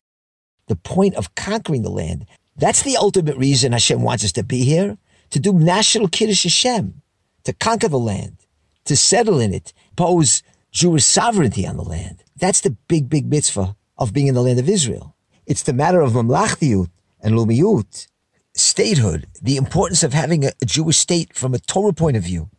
The 0.68 0.76
point 0.76 1.14
of 1.16 1.34
conquering 1.34 1.82
the 1.82 1.90
land, 1.90 2.26
that's 2.56 2.82
the 2.82 2.96
ultimate 2.96 3.36
reason 3.36 3.72
Hashem 3.72 4.02
wants 4.02 4.24
us 4.24 4.32
to 4.32 4.42
be 4.44 4.64
here, 4.64 4.98
to 5.30 5.40
do 5.40 5.52
national 5.52 6.08
Kiddush 6.08 6.44
Hashem, 6.44 7.02
to 7.44 7.52
conquer 7.52 7.88
the 7.88 7.98
land, 7.98 8.36
to 8.84 8.96
settle 8.96 9.40
in 9.40 9.52
it, 9.52 9.72
pose 9.96 10.42
Jewish 10.70 11.04
sovereignty 11.04 11.66
on 11.66 11.76
the 11.76 11.82
land. 11.82 12.22
That's 12.36 12.60
the 12.60 12.70
big, 12.70 13.08
big 13.08 13.26
mitzvah 13.26 13.76
of 13.98 14.12
being 14.12 14.28
in 14.28 14.34
the 14.34 14.42
land 14.42 14.58
of 14.58 14.68
Israel. 14.68 15.11
It's 15.46 15.62
the 15.62 15.72
matter 15.72 16.00
of 16.00 16.12
mamlachtiut 16.12 16.88
and 17.20 17.34
lumiyut, 17.34 18.06
statehood, 18.54 19.26
the 19.40 19.56
importance 19.56 20.02
of 20.02 20.12
having 20.12 20.44
a, 20.44 20.52
a, 20.60 20.64
Jewish 20.64 20.98
state 20.98 21.34
from 21.34 21.54
a 21.54 21.58
Torah 21.58 21.92
point 21.92 22.16
of 22.16 22.22
view, 22.22 22.50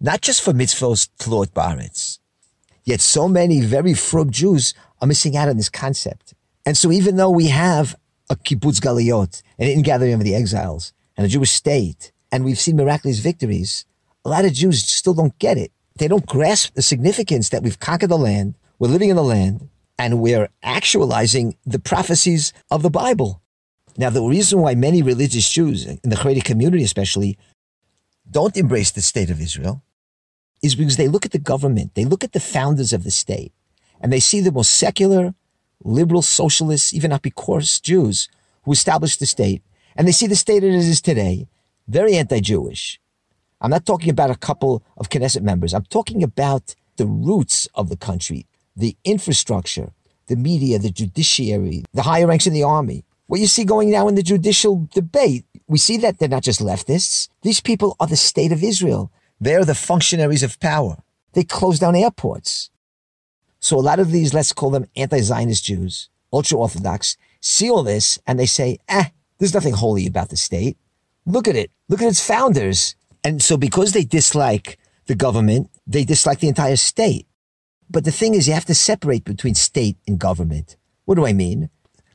not 0.00 0.20
just 0.20 0.42
for 0.42 0.52
mitzvahs 0.52 1.08
tlot 1.18 1.52
baritz. 1.52 2.18
Yet 2.84 3.00
so 3.00 3.28
many 3.28 3.60
very 3.60 3.94
frum 3.94 4.30
Jews 4.30 4.74
are 5.00 5.06
missing 5.06 5.36
out 5.36 5.48
on 5.48 5.56
this 5.56 5.68
concept. 5.68 6.34
And 6.66 6.76
so 6.76 6.90
even 6.90 7.16
though 7.16 7.30
we 7.30 7.48
have 7.48 7.94
a 8.28 8.34
kibbutz 8.34 8.80
galiyot, 8.80 9.42
an 9.58 9.68
ingathering 9.68 10.14
of 10.14 10.24
the 10.24 10.34
exiles, 10.34 10.92
and 11.16 11.24
a 11.24 11.28
Jewish 11.28 11.52
state, 11.52 12.10
and 12.32 12.44
we've 12.44 12.58
seen 12.58 12.76
miraculous 12.76 13.18
victories, 13.20 13.84
a 14.24 14.28
lot 14.28 14.44
of 14.44 14.52
Jews 14.52 14.84
still 14.84 15.14
don't 15.14 15.38
get 15.38 15.58
it. 15.58 15.70
They 15.96 16.08
don't 16.08 16.26
grasp 16.26 16.74
the 16.74 16.82
significance 16.82 17.50
that 17.50 17.62
we've 17.62 17.78
conquered 17.78 18.10
the 18.10 18.18
land, 18.18 18.54
we're 18.78 18.88
living 18.88 19.10
in 19.10 19.16
the 19.16 19.22
land, 19.22 19.68
and 20.02 20.20
we're 20.20 20.48
actualizing 20.64 21.56
the 21.64 21.78
prophecies 21.78 22.52
of 22.72 22.82
the 22.82 22.90
Bible. 22.90 23.40
Now, 23.96 24.10
the 24.10 24.22
reason 24.36 24.58
why 24.58 24.74
many 24.74 25.00
religious 25.00 25.48
Jews, 25.48 25.86
in 25.86 26.10
the 26.10 26.16
Haredi 26.16 26.42
community 26.42 26.82
especially, 26.82 27.38
don't 28.28 28.56
embrace 28.56 28.90
the 28.90 29.00
state 29.00 29.30
of 29.30 29.40
Israel 29.40 29.84
is 30.60 30.74
because 30.74 30.96
they 30.96 31.06
look 31.06 31.24
at 31.24 31.30
the 31.30 31.38
government, 31.52 31.94
they 31.94 32.04
look 32.04 32.24
at 32.24 32.32
the 32.32 32.40
founders 32.40 32.92
of 32.92 33.04
the 33.04 33.12
state, 33.12 33.52
and 34.00 34.12
they 34.12 34.18
see 34.18 34.40
the 34.40 34.50
most 34.50 34.72
secular, 34.72 35.34
liberal 35.84 36.22
socialists, 36.22 36.92
even 36.92 37.12
Apicurus 37.12 37.80
Jews 37.80 38.28
who 38.64 38.72
established 38.72 39.20
the 39.20 39.26
state, 39.26 39.62
and 39.94 40.08
they 40.08 40.12
see 40.12 40.26
the 40.26 40.42
state 40.44 40.64
as 40.64 40.84
it 40.84 40.90
is 40.90 41.00
today, 41.00 41.46
very 41.86 42.14
anti-Jewish. 42.16 43.00
I'm 43.60 43.70
not 43.70 43.86
talking 43.86 44.10
about 44.10 44.30
a 44.30 44.36
couple 44.48 44.82
of 44.96 45.10
Knesset 45.10 45.42
members. 45.42 45.72
I'm 45.74 45.84
talking 45.84 46.24
about 46.24 46.74
the 46.96 47.06
roots 47.06 47.68
of 47.76 47.88
the 47.88 47.96
country, 47.96 48.46
the 48.76 48.96
infrastructure, 49.04 49.92
the 50.26 50.36
media, 50.36 50.78
the 50.78 50.90
judiciary, 50.90 51.84
the 51.92 52.02
higher 52.02 52.26
ranks 52.26 52.46
in 52.46 52.52
the 52.52 52.62
army. 52.62 53.04
What 53.26 53.40
you 53.40 53.46
see 53.46 53.64
going 53.64 53.90
now 53.90 54.08
in 54.08 54.14
the 54.14 54.22
judicial 54.22 54.88
debate, 54.92 55.44
we 55.66 55.78
see 55.78 55.96
that 55.98 56.18
they're 56.18 56.28
not 56.28 56.42
just 56.42 56.60
leftists. 56.60 57.28
These 57.42 57.60
people 57.60 57.96
are 57.98 58.06
the 58.06 58.16
state 58.16 58.52
of 58.52 58.62
Israel. 58.62 59.10
They're 59.40 59.64
the 59.64 59.74
functionaries 59.74 60.42
of 60.42 60.60
power. 60.60 61.02
They 61.32 61.44
close 61.44 61.78
down 61.78 61.96
airports. 61.96 62.70
So 63.58 63.78
a 63.78 63.80
lot 63.80 64.00
of 64.00 64.10
these, 64.10 64.34
let's 64.34 64.52
call 64.52 64.70
them 64.70 64.86
anti-Zionist 64.96 65.64
Jews, 65.64 66.10
ultra-Orthodox, 66.32 67.16
see 67.40 67.70
all 67.70 67.82
this 67.82 68.18
and 68.26 68.38
they 68.38 68.46
say, 68.46 68.78
eh, 68.88 69.06
there's 69.38 69.54
nothing 69.54 69.74
holy 69.74 70.06
about 70.06 70.28
the 70.28 70.36
state. 70.36 70.76
Look 71.26 71.48
at 71.48 71.56
it. 71.56 71.70
Look 71.88 72.02
at 72.02 72.08
its 72.08 72.26
founders. 72.26 72.96
And 73.24 73.42
so 73.42 73.56
because 73.56 73.92
they 73.92 74.04
dislike 74.04 74.78
the 75.06 75.14
government, 75.14 75.70
they 75.86 76.04
dislike 76.04 76.40
the 76.40 76.48
entire 76.48 76.76
state. 76.76 77.26
But 77.92 78.04
the 78.04 78.10
thing 78.10 78.34
is, 78.34 78.48
you 78.48 78.54
have 78.54 78.64
to 78.64 78.74
separate 78.74 79.22
between 79.24 79.54
state 79.54 79.98
and 80.08 80.18
government. 80.18 80.76
What 81.04 81.16
do 81.16 81.26
I 81.26 81.34
mean? 81.34 81.68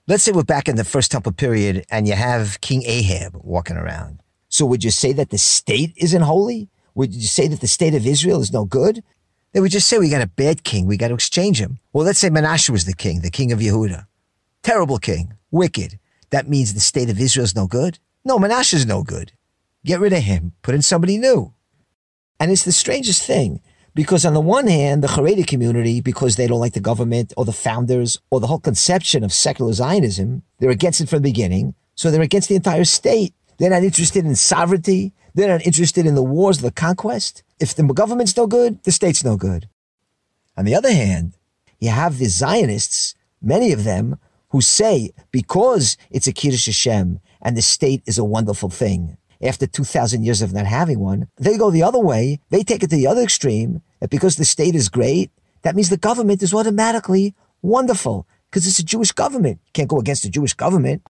Let's 0.08 0.24
say 0.24 0.32
we're 0.32 0.44
back 0.44 0.68
in 0.68 0.76
the 0.76 0.84
first 0.84 1.12
temple 1.12 1.34
period 1.34 1.86
and 1.92 2.08
you 2.08 2.16
have 2.16 2.60
King 2.62 2.82
Ahab 2.86 3.38
walking 3.44 3.78
around. 3.78 4.24
So 4.50 4.66
would 4.66 4.84
you 4.84 4.90
say 4.90 5.14
that 5.14 5.30
the 5.30 5.38
state 5.38 5.94
isn't 5.96 6.24
holy? 6.24 6.70
Would 6.96 7.14
you 7.14 7.28
say 7.28 7.48
that 7.48 7.62
the 7.62 7.68
state 7.68 7.94
of 7.94 8.08
Israel 8.08 8.42
is 8.42 8.52
no 8.52 8.66
good? 8.66 9.04
They 9.52 9.60
would 9.60 9.72
just 9.72 9.88
say 9.88 10.00
we 10.00 10.10
got 10.10 10.22
a 10.24 10.28
bad 10.28 10.64
king. 10.64 10.88
We 10.88 10.98
got 10.98 11.10
to 11.10 11.14
exchange 11.14 11.62
him. 11.62 11.78
Well, 11.94 12.06
let's 12.06 12.20
say 12.20 12.30
Menashe 12.30 12.72
was 12.72 12.86
the 12.86 12.94
king, 12.94 13.22
the 13.22 13.30
king 13.30 13.52
of 13.52 13.60
Yehuda. 13.60 14.08
Terrible 14.64 14.98
king, 14.98 15.34
wicked. 15.52 16.00
That 16.32 16.50
means 16.50 16.74
the 16.74 16.80
state 16.80 17.12
of 17.12 17.20
Israel 17.20 17.44
is 17.44 17.56
no 17.56 17.68
good? 17.68 18.00
No, 18.26 18.40
Menashe 18.40 18.74
is 18.74 18.88
no 18.88 19.04
good. 19.04 19.32
Get 19.86 20.00
rid 20.00 20.14
of 20.14 20.24
him. 20.24 20.54
Put 20.64 20.74
in 20.74 20.82
somebody 20.82 21.20
new. 21.20 21.54
And 22.40 22.52
it's 22.52 22.66
the 22.66 22.72
strangest 22.72 23.24
thing 23.24 23.62
because 23.98 24.28
on 24.28 24.36
the 24.36 24.40
one 24.40 24.68
hand, 24.68 25.02
the 25.02 25.08
Haredi 25.08 25.46
community, 25.48 26.02
because 26.02 26.36
they 26.36 26.46
don't 26.46 26.60
like 26.60 26.74
the 26.74 26.80
government 26.80 27.34
or 27.36 27.46
the 27.46 27.52
founders 27.52 28.20
or 28.30 28.40
the 28.40 28.46
whole 28.46 28.60
conception 28.60 29.24
of 29.24 29.34
secular 29.34 29.74
Zionism, 29.74 30.44
they're 30.60 30.70
against 30.70 31.02
it 31.02 31.10
from 31.10 31.24
the 31.24 31.30
beginning. 31.30 31.74
So 31.96 32.12
they're 32.12 32.22
against 32.22 32.48
the 32.48 32.54
entire 32.54 32.86
state. 32.86 33.34
They're 33.58 33.72
not 33.72 33.82
interested 33.82 34.24
in 34.24 34.36
sovereignty. 34.36 35.16
They're 35.34 35.48
not 35.48 35.66
interested 35.66 36.06
in 36.06 36.14
the 36.14 36.22
wars, 36.22 36.60
the 36.60 36.70
conquest. 36.70 37.42
If 37.60 37.74
the 37.74 37.86
government's 37.86 38.38
no 38.38 38.46
good, 38.46 38.84
the 38.84 38.92
state's 38.92 39.24
no 39.24 39.36
good. 39.36 39.68
On 40.56 40.66
the 40.66 40.76
other 40.76 40.94
hand, 40.94 41.36
you 41.80 41.90
have 41.90 42.20
the 42.20 42.26
Zionists, 42.26 43.16
many 43.42 43.72
of 43.72 43.84
them, 43.84 44.20
who 44.50 44.62
say 44.62 45.10
because 45.32 45.98
it's 46.12 46.28
a 46.28 46.34
Kiddush 46.34 46.68
Hashem 46.68 47.20
and 47.42 47.58
the 47.58 47.64
state 47.64 48.04
is 48.06 48.20
a 48.20 48.24
wonderful 48.24 48.70
thing, 48.70 49.18
after 49.42 49.68
2,000 49.68 50.24
years 50.24 50.42
of 50.42 50.54
not 50.54 50.66
having 50.66 51.00
one, 51.00 51.28
they 51.38 51.58
go 51.58 51.70
the 51.70 51.84
other 51.84 52.00
way. 52.00 52.40
They 52.50 52.64
take 52.64 52.84
it 52.84 52.90
to 52.90 52.96
the 52.96 53.08
other 53.08 53.22
extreme 53.22 53.82
that 54.00 54.10
because 54.10 54.36
the 54.36 54.46
state 54.46 54.76
is 54.76 54.90
great, 54.90 55.32
that 55.64 55.76
means 55.76 55.90
the 55.90 55.98
government 55.98 56.44
is 56.44 56.54
automatically 56.54 57.36
wonderful 57.62 58.28
because 58.50 58.68
it's 58.68 58.80
a 58.80 58.86
Jewish 58.86 59.12
government. 59.12 59.60
You 59.66 59.72
can't 59.74 59.90
go 59.90 60.00
against 60.00 60.24
the 60.24 60.30
Jewish 60.30 60.54
government. 60.54 61.04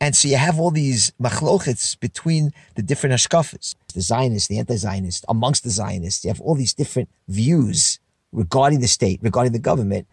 And 0.00 0.16
so 0.16 0.28
you 0.28 0.36
have 0.36 0.58
all 0.58 0.72
these 0.72 1.12
machlochets 1.22 1.98
between 1.98 2.52
the 2.74 2.82
different 2.82 3.14
hashkafas, 3.14 3.76
the 3.94 4.00
Zionists, 4.00 4.48
the 4.48 4.58
anti-Zionists, 4.58 5.24
amongst 5.28 5.62
the 5.62 5.70
Zionists. 5.70 6.24
You 6.24 6.30
have 6.30 6.40
all 6.40 6.56
these 6.56 6.74
different 6.74 7.08
views 7.28 8.00
regarding 8.32 8.80
the 8.80 8.88
state, 8.88 9.20
regarding 9.22 9.52
the 9.52 9.60
government. 9.60 10.08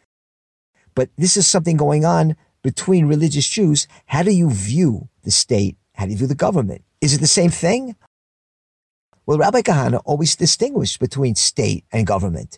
But 0.94 1.10
this 1.18 1.38
is 1.38 1.48
something 1.48 1.78
going 1.78 2.06
on 2.06 2.36
between 2.62 3.06
religious 3.06 3.48
Jews. 3.48 3.88
How 4.06 4.22
do 4.22 4.32
you 4.32 4.51
view 4.51 5.10
the 5.24 5.32
state? 5.32 5.78
How 5.96 6.06
do 6.06 6.12
you 6.12 6.18
view 6.18 6.28
the 6.28 6.36
government? 6.36 6.84
Is 7.01 7.13
it 7.13 7.22
the 7.22 7.28
same 7.28 7.50
thing? 7.50 7.96
Well, 9.29 9.38
Rabbi 9.38 9.62
Kahane 9.62 10.01
always 10.05 10.36
distinguished 10.36 11.00
between 11.00 11.36
state 11.36 11.86
and 11.91 12.07
government. 12.07 12.57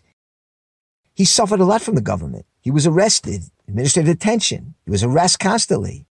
He 1.12 1.26
suffered 1.26 1.60
a 1.60 1.66
lot 1.66 1.82
from 1.82 1.96
the 1.96 2.00
government. 2.00 2.46
He 2.62 2.70
was 2.70 2.86
arrested, 2.86 3.42
administrative 3.68 4.16
detention. 4.16 4.74
He 4.86 4.90
was 4.90 5.02
harassed 5.02 5.38
constantly. 5.38 6.06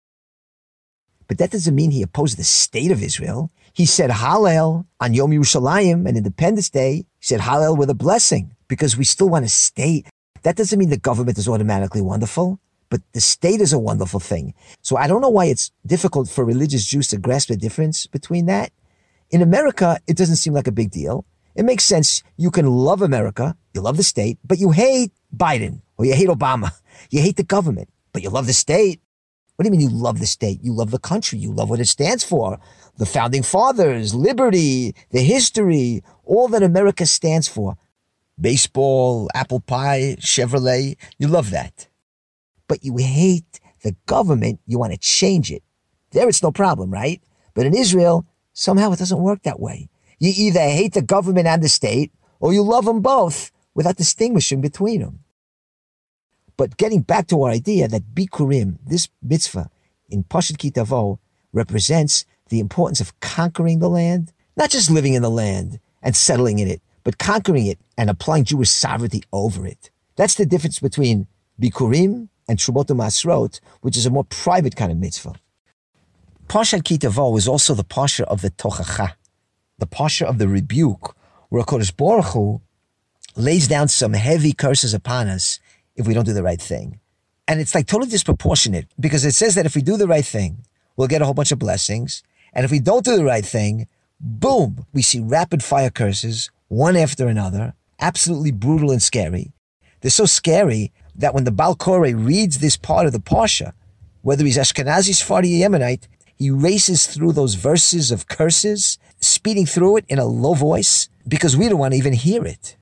But 1.28 1.38
that 1.38 1.52
doesn't 1.52 1.76
mean 1.76 1.92
he 1.92 2.02
opposed 2.02 2.38
the 2.38 2.42
state 2.42 2.90
of 2.90 3.04
Israel. 3.04 3.52
He 3.72 3.86
said 3.86 4.10
Hallel 4.10 4.86
on 4.98 5.14
Yom 5.14 5.30
Yerushalayim 5.30 6.08
and 6.08 6.16
Independence 6.16 6.70
Day. 6.70 7.06
He 7.20 7.24
said 7.24 7.38
Hallel 7.38 7.78
with 7.78 7.88
a 7.88 7.94
blessing 7.94 8.56
because 8.66 8.96
we 8.96 9.04
still 9.04 9.28
want 9.28 9.44
a 9.44 9.48
state. 9.48 10.08
That 10.42 10.56
doesn't 10.56 10.76
mean 10.76 10.90
the 10.90 10.96
government 10.96 11.38
is 11.38 11.46
automatically 11.46 12.00
wonderful 12.00 12.58
but 12.90 13.02
the 13.12 13.20
state 13.20 13.60
is 13.60 13.72
a 13.72 13.78
wonderful 13.78 14.20
thing. 14.20 14.54
So 14.82 14.96
I 14.96 15.06
don't 15.06 15.20
know 15.20 15.28
why 15.28 15.46
it's 15.46 15.70
difficult 15.84 16.28
for 16.28 16.44
religious 16.44 16.86
Jews 16.86 17.08
to 17.08 17.18
grasp 17.18 17.48
the 17.48 17.56
difference 17.56 18.06
between 18.06 18.46
that. 18.46 18.72
In 19.30 19.42
America, 19.42 19.98
it 20.06 20.16
doesn't 20.16 20.36
seem 20.36 20.52
like 20.52 20.66
a 20.66 20.72
big 20.72 20.90
deal. 20.90 21.24
It 21.54 21.64
makes 21.64 21.84
sense. 21.84 22.22
You 22.36 22.50
can 22.50 22.66
love 22.66 23.02
America, 23.02 23.56
you 23.74 23.80
love 23.80 23.96
the 23.96 24.02
state, 24.02 24.38
but 24.44 24.58
you 24.58 24.70
hate 24.70 25.12
Biden 25.36 25.82
or 25.96 26.04
you 26.04 26.14
hate 26.14 26.28
Obama. 26.28 26.70
You 27.10 27.22
hate 27.22 27.36
the 27.36 27.44
government, 27.44 27.88
but 28.12 28.24
you 28.24 28.28
love 28.28 28.48
the 28.48 28.52
state. 28.52 29.00
What 29.54 29.62
do 29.62 29.68
you 29.68 29.70
mean 29.70 29.88
you 29.88 29.88
love 29.88 30.18
the 30.18 30.26
state? 30.26 30.58
You 30.64 30.72
love 30.72 30.90
the 30.90 30.98
country. 30.98 31.38
You 31.38 31.52
love 31.52 31.70
what 31.70 31.78
it 31.78 31.86
stands 31.86 32.24
for. 32.24 32.58
The 32.96 33.06
founding 33.06 33.44
fathers, 33.44 34.16
liberty, 34.16 34.96
the 35.12 35.20
history, 35.20 36.02
all 36.24 36.48
that 36.48 36.64
America 36.64 37.06
stands 37.06 37.46
for. 37.46 37.76
Baseball, 38.38 39.30
apple 39.32 39.60
pie, 39.60 40.16
Chevrolet. 40.18 40.96
You 41.20 41.28
love 41.28 41.50
that 41.50 41.86
but 42.68 42.84
you 42.84 42.96
hate 42.98 43.58
the 43.82 43.96
government, 44.06 44.60
you 44.66 44.78
want 44.78 44.92
to 44.92 44.98
change 44.98 45.50
it. 45.50 45.62
There 46.12 46.28
it's 46.28 46.42
no 46.42 46.52
problem, 46.52 46.90
right? 46.90 47.20
But 47.54 47.66
in 47.66 47.74
Israel, 47.74 48.26
somehow 48.58 48.90
it 48.90 48.98
doesn't 48.98 49.20
work 49.20 49.42
that 49.42 49.60
way. 49.60 49.88
You 50.18 50.32
either 50.36 50.60
hate 50.60 50.94
the 50.94 51.02
government 51.02 51.46
and 51.46 51.62
the 51.62 51.68
state, 51.68 52.12
or 52.40 52.52
you 52.52 52.62
love 52.62 52.86
them 52.86 53.00
both 53.00 53.52
without 53.72 53.96
distinguishing 53.96 54.60
between 54.60 55.00
them. 55.00 55.20
But 56.56 56.76
getting 56.76 57.02
back 57.02 57.28
to 57.28 57.40
our 57.44 57.50
idea 57.50 57.86
that 57.86 58.14
Bikurim, 58.16 58.78
this 58.84 59.08
mitzvah 59.22 59.70
in 60.10 60.24
Pashat 60.24 60.56
Kitavo, 60.56 61.18
represents 61.52 62.24
the 62.48 62.58
importance 62.58 63.00
of 63.00 63.18
conquering 63.20 63.78
the 63.78 63.88
land, 63.88 64.32
not 64.56 64.70
just 64.70 64.90
living 64.90 65.14
in 65.14 65.22
the 65.22 65.30
land 65.30 65.78
and 66.02 66.16
settling 66.16 66.58
in 66.58 66.66
it, 66.66 66.82
but 67.04 67.16
conquering 67.18 67.66
it 67.66 67.78
and 67.96 68.10
applying 68.10 68.42
Jewish 68.42 68.70
sovereignty 68.70 69.22
over 69.32 69.66
it. 69.68 69.90
That's 70.16 70.34
the 70.34 70.46
difference 70.46 70.80
between 70.80 71.28
Bikurim 71.62 72.28
and 72.48 72.58
Trumot 72.58 72.88
Masrot, 72.88 73.60
which 73.82 73.96
is 73.96 74.04
a 74.04 74.10
more 74.10 74.24
private 74.24 74.74
kind 74.74 74.90
of 74.90 74.98
mitzvah. 74.98 75.34
Pasha 76.48 76.78
Kitavo 76.78 77.36
is 77.36 77.46
also 77.46 77.74
the 77.74 77.84
Pasha 77.84 78.26
of 78.26 78.40
the 78.40 78.50
Tochacha, 78.50 79.12
the 79.78 79.86
Pasha 79.86 80.26
of 80.26 80.38
the 80.38 80.48
rebuke, 80.48 81.14
where 81.50 81.62
Kadosh 81.62 81.94
Baruch 81.94 82.32
Hu 82.32 82.62
lays 83.36 83.68
down 83.68 83.88
some 83.88 84.14
heavy 84.14 84.54
curses 84.54 84.94
upon 84.94 85.28
us 85.28 85.60
if 85.94 86.06
we 86.06 86.14
don't 86.14 86.24
do 86.24 86.32
the 86.32 86.42
right 86.42 86.60
thing. 86.60 87.00
And 87.46 87.60
it's 87.60 87.74
like 87.74 87.86
totally 87.86 88.10
disproportionate 88.10 88.86
because 88.98 89.26
it 89.26 89.32
says 89.32 89.54
that 89.56 89.66
if 89.66 89.74
we 89.74 89.82
do 89.82 89.98
the 89.98 90.06
right 90.06 90.24
thing, 90.24 90.64
we'll 90.96 91.06
get 91.06 91.20
a 91.20 91.26
whole 91.26 91.34
bunch 91.34 91.52
of 91.52 91.58
blessings. 91.58 92.22
And 92.54 92.64
if 92.64 92.70
we 92.70 92.80
don't 92.80 93.04
do 93.04 93.16
the 93.16 93.24
right 93.24 93.44
thing, 93.44 93.86
boom, 94.18 94.86
we 94.94 95.02
see 95.02 95.20
rapid 95.20 95.62
fire 95.62 95.90
curses, 95.90 96.50
one 96.68 96.96
after 96.96 97.28
another, 97.28 97.74
absolutely 98.00 98.52
brutal 98.52 98.90
and 98.90 99.02
scary. 99.02 99.52
They're 100.00 100.10
so 100.10 100.24
scary 100.24 100.92
that 101.14 101.34
when 101.34 101.44
the 101.44 101.52
Baal 101.52 101.76
Koreh 101.76 102.14
reads 102.16 102.58
this 102.58 102.78
part 102.78 103.06
of 103.06 103.12
the 103.12 103.20
Pasha, 103.20 103.74
whether 104.22 104.44
he's 104.44 104.56
Ashkenazi, 104.56 105.14
Sephardi, 105.14 105.60
Yemenite, 105.60 106.06
he 106.38 106.50
races 106.50 107.06
through 107.06 107.32
those 107.32 107.54
verses 107.54 108.12
of 108.12 108.28
curses, 108.28 108.98
speeding 109.20 109.66
through 109.66 109.98
it 109.98 110.04
in 110.08 110.20
a 110.20 110.24
low 110.24 110.54
voice, 110.54 111.08
because 111.26 111.56
we 111.56 111.68
don't 111.68 111.78
want 111.78 111.92
to 111.92 111.98
even 111.98 112.12
hear 112.12 112.44
it. 112.46 112.76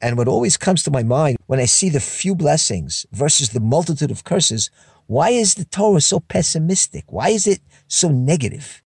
And 0.00 0.16
what 0.16 0.28
always 0.28 0.56
comes 0.56 0.82
to 0.84 0.90
my 0.90 1.02
mind 1.02 1.36
when 1.46 1.60
I 1.60 1.64
see 1.66 1.88
the 1.88 2.00
few 2.00 2.34
blessings 2.34 3.04
versus 3.12 3.50
the 3.50 3.60
multitude 3.60 4.10
of 4.10 4.24
curses, 4.24 4.70
why 5.06 5.30
is 5.30 5.56
the 5.56 5.64
Torah 5.64 6.00
so 6.00 6.20
pessimistic? 6.20 7.04
Why 7.08 7.30
is 7.30 7.46
it 7.46 7.60
so 7.88 8.08
negative? 8.08 8.80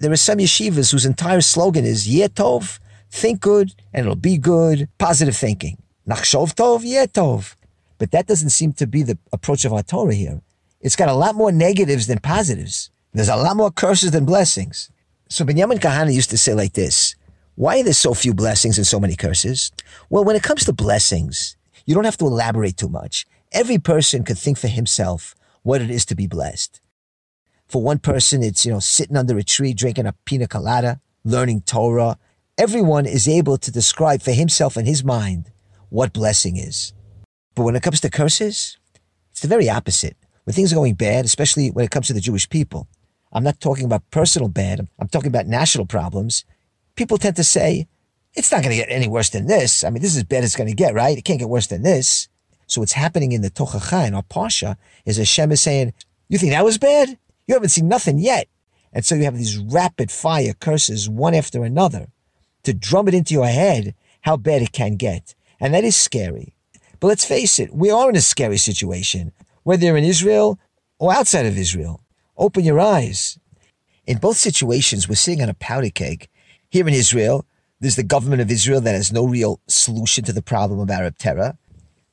There 0.00 0.12
are 0.12 0.16
some 0.16 0.38
yeshivas 0.38 0.90
whose 0.90 1.06
entire 1.06 1.40
slogan 1.40 1.84
is 1.84 2.08
Yetov, 2.08 2.80
think 3.10 3.40
good 3.40 3.74
and 3.94 4.04
it'll 4.04 4.16
be 4.16 4.38
good, 4.38 4.88
positive 4.98 5.36
thinking. 5.36 5.78
Nachshov 6.06 6.54
tov, 6.54 6.82
Yetov. 6.82 7.54
But 7.98 8.10
that 8.10 8.26
doesn't 8.26 8.50
seem 8.50 8.72
to 8.74 8.86
be 8.86 9.02
the 9.02 9.18
approach 9.32 9.64
of 9.64 9.72
our 9.72 9.82
Torah 9.82 10.14
here. 10.14 10.42
It's 10.80 10.96
got 10.96 11.08
a 11.08 11.14
lot 11.14 11.34
more 11.34 11.52
negatives 11.52 12.06
than 12.06 12.18
positives. 12.18 12.90
There's 13.12 13.28
a 13.28 13.36
lot 13.36 13.56
more 13.56 13.70
curses 13.70 14.10
than 14.10 14.24
blessings. 14.24 14.90
So 15.28 15.44
Benjamin 15.44 15.78
Kahane 15.78 16.12
used 16.12 16.30
to 16.30 16.38
say 16.38 16.54
like 16.54 16.74
this, 16.74 17.14
why 17.54 17.80
are 17.80 17.82
there 17.82 17.92
so 17.92 18.14
few 18.14 18.34
blessings 18.34 18.78
and 18.78 18.86
so 18.86 19.00
many 19.00 19.16
curses? 19.16 19.72
Well, 20.10 20.24
when 20.24 20.36
it 20.36 20.42
comes 20.42 20.64
to 20.64 20.72
blessings, 20.72 21.56
you 21.86 21.94
don't 21.94 22.04
have 22.04 22.18
to 22.18 22.26
elaborate 22.26 22.76
too 22.76 22.88
much. 22.88 23.26
Every 23.50 23.78
person 23.78 24.24
could 24.24 24.38
think 24.38 24.58
for 24.58 24.68
himself 24.68 25.34
what 25.62 25.82
it 25.82 25.90
is 25.90 26.04
to 26.06 26.14
be 26.14 26.26
blessed. 26.26 26.80
For 27.66 27.82
one 27.82 27.98
person, 27.98 28.42
it's, 28.42 28.64
you 28.64 28.72
know, 28.72 28.78
sitting 28.78 29.16
under 29.16 29.36
a 29.36 29.42
tree, 29.42 29.74
drinking 29.74 30.06
a 30.06 30.14
pina 30.24 30.46
colada, 30.46 31.00
learning 31.24 31.62
Torah. 31.62 32.18
Everyone 32.56 33.06
is 33.06 33.26
able 33.26 33.58
to 33.58 33.70
describe 33.70 34.22
for 34.22 34.32
himself 34.32 34.76
in 34.76 34.86
his 34.86 35.02
mind 35.02 35.50
what 35.88 36.12
blessing 36.12 36.56
is. 36.56 36.92
But 37.54 37.64
when 37.64 37.76
it 37.76 37.82
comes 37.82 38.00
to 38.00 38.10
curses, 38.10 38.78
it's 39.30 39.40
the 39.40 39.48
very 39.48 39.68
opposite. 39.68 40.16
When 40.44 40.54
things 40.54 40.72
are 40.72 40.76
going 40.76 40.94
bad, 40.94 41.24
especially 41.24 41.70
when 41.70 41.84
it 41.84 41.90
comes 41.90 42.06
to 42.06 42.12
the 42.12 42.20
Jewish 42.20 42.48
people, 42.48 42.88
I'm 43.32 43.44
not 43.44 43.60
talking 43.60 43.84
about 43.84 44.10
personal 44.10 44.48
bad, 44.48 44.88
I'm 44.98 45.08
talking 45.08 45.28
about 45.28 45.46
national 45.46 45.86
problems. 45.86 46.44
People 46.94 47.18
tend 47.18 47.36
to 47.36 47.44
say, 47.44 47.86
it's 48.34 48.50
not 48.50 48.62
going 48.62 48.76
to 48.76 48.82
get 48.82 48.90
any 48.90 49.08
worse 49.08 49.30
than 49.30 49.46
this. 49.46 49.84
I 49.84 49.90
mean, 49.90 50.02
this 50.02 50.16
is 50.16 50.24
bad 50.24 50.38
as 50.38 50.50
it's 50.50 50.56
going 50.56 50.68
to 50.68 50.74
get, 50.74 50.94
right? 50.94 51.16
It 51.16 51.24
can't 51.24 51.38
get 51.38 51.48
worse 51.48 51.66
than 51.66 51.82
this. 51.82 52.28
So 52.66 52.80
what's 52.80 52.92
happening 52.92 53.32
in 53.32 53.42
the 53.42 53.50
Tochacha, 53.50 54.06
in 54.06 54.14
our 54.14 54.22
Pasha, 54.22 54.76
is 55.06 55.16
Hashem 55.16 55.52
is 55.52 55.62
saying, 55.62 55.94
you 56.28 56.38
think 56.38 56.52
that 56.52 56.64
was 56.64 56.78
bad? 56.78 57.18
You 57.46 57.54
haven't 57.54 57.70
seen 57.70 57.88
nothing 57.88 58.18
yet. 58.18 58.48
And 58.92 59.04
so 59.04 59.14
you 59.14 59.24
have 59.24 59.36
these 59.36 59.58
rapid 59.58 60.10
fire 60.10 60.52
curses, 60.52 61.08
one 61.08 61.34
after 61.34 61.64
another, 61.64 62.08
to 62.64 62.74
drum 62.74 63.08
it 63.08 63.14
into 63.14 63.34
your 63.34 63.46
head 63.46 63.94
how 64.22 64.36
bad 64.36 64.62
it 64.62 64.72
can 64.72 64.96
get. 64.96 65.34
And 65.60 65.72
that 65.74 65.84
is 65.84 65.96
scary. 65.96 66.54
But 67.00 67.08
let's 67.08 67.24
face 67.24 67.58
it, 67.58 67.72
we 67.72 67.90
are 67.90 68.10
in 68.10 68.16
a 68.16 68.20
scary 68.20 68.58
situation. 68.58 69.32
Whether 69.62 69.86
you're 69.86 69.96
in 69.96 70.04
Israel 70.04 70.58
or 70.98 71.14
outside 71.14 71.46
of 71.46 71.56
Israel. 71.56 72.00
Open 72.38 72.64
your 72.64 72.78
eyes. 72.78 73.36
In 74.06 74.18
both 74.18 74.36
situations, 74.36 75.08
we're 75.08 75.16
sitting 75.16 75.42
on 75.42 75.48
a 75.48 75.54
powder 75.54 75.90
keg. 75.90 76.28
Here 76.70 76.86
in 76.86 76.94
Israel, 76.94 77.44
there's 77.80 77.96
the 77.96 78.04
government 78.04 78.40
of 78.40 78.50
Israel 78.50 78.80
that 78.80 78.94
has 78.94 79.12
no 79.12 79.26
real 79.26 79.60
solution 79.66 80.24
to 80.24 80.32
the 80.32 80.40
problem 80.40 80.78
of 80.78 80.88
Arab 80.88 81.18
terror. 81.18 81.58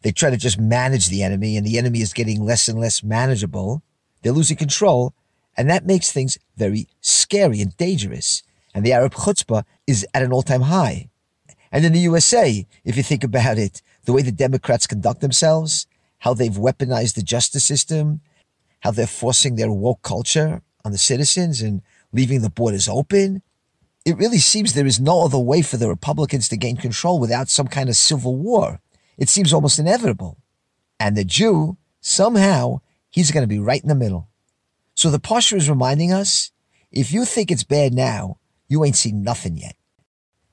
They 0.02 0.12
try 0.12 0.32
to 0.32 0.38
just 0.38 0.60
manage 0.60 1.10
the 1.10 1.22
enemy, 1.22 1.58
and 1.58 1.66
the 1.66 1.78
enemy 1.78 2.02
is 2.02 2.12
getting 2.12 2.44
less 2.44 2.68
and 2.68 2.80
less 2.80 3.04
manageable. 3.04 3.84
They're 4.24 4.32
losing 4.32 4.58
control, 4.58 5.14
and 5.56 5.70
that 5.70 5.86
makes 5.86 6.12
things 6.12 6.40
very 6.58 6.88
scary 7.02 7.62
and 7.62 7.78
dangerous. 7.78 8.42
And 8.74 8.84
the 8.84 8.94
Arab 8.94 9.14
chutzpah 9.14 9.64
is 9.86 10.08
at 10.16 10.24
an 10.24 10.34
all 10.34 10.42
time 10.42 10.62
high. 10.62 11.10
And 11.72 11.86
in 11.86 11.94
the 11.94 12.00
USA, 12.00 12.66
if 12.84 12.98
you 12.98 13.04
think 13.04 13.24
about 13.24 13.60
it, 13.60 13.84
the 14.06 14.14
way 14.14 14.24
the 14.24 14.32
Democrats 14.32 14.88
conduct 14.88 15.22
themselves, 15.22 15.86
how 16.20 16.34
they've 16.34 16.52
weaponized 16.52 17.14
the 17.14 17.22
justice 17.22 17.64
system, 17.64 18.22
how 18.82 18.92
they're 18.92 19.08
forcing 19.08 19.56
their 19.56 19.72
woke 19.72 20.02
culture 20.02 20.62
on 20.84 20.92
the 20.92 20.98
citizens 20.98 21.62
and 21.62 21.82
leaving 22.14 22.42
the 22.42 22.50
borders 22.50 22.88
open. 22.88 23.42
It 24.06 24.18
really 24.18 24.38
seems 24.38 24.74
there 24.74 24.86
is 24.86 25.00
no 25.00 25.26
other 25.26 25.40
way 25.40 25.62
for 25.62 25.78
the 25.78 25.90
Republicans 25.90 26.48
to 26.50 26.58
gain 26.58 26.78
control 26.78 27.20
without 27.20 27.50
some 27.50 27.68
kind 27.68 27.90
of 27.90 27.96
civil 27.96 28.36
war. 28.36 28.80
It 29.18 29.30
seems 29.30 29.52
almost 29.52 29.80
inevitable. 29.80 30.38
And 31.00 31.18
the 31.18 31.24
Jew, 31.24 31.78
somehow, 32.02 32.82
he's 33.10 33.32
going 33.32 33.44
to 33.44 33.48
be 33.48 33.60
right 33.60 33.82
in 33.82 33.90
the 33.90 33.96
middle. 33.96 34.30
So 34.94 35.10
the 35.10 35.20
Parsha 35.20 35.58
is 35.58 35.70
reminding 35.70 36.14
us 36.14 36.52
if 36.92 37.12
you 37.12 37.26
think 37.26 37.52
it's 37.52 37.64
bad 37.64 37.94
now, 37.94 38.38
you 38.68 38.86
ain't 38.86 38.96
seen 38.96 39.24
nothing 39.24 39.58
yet. 39.58 39.76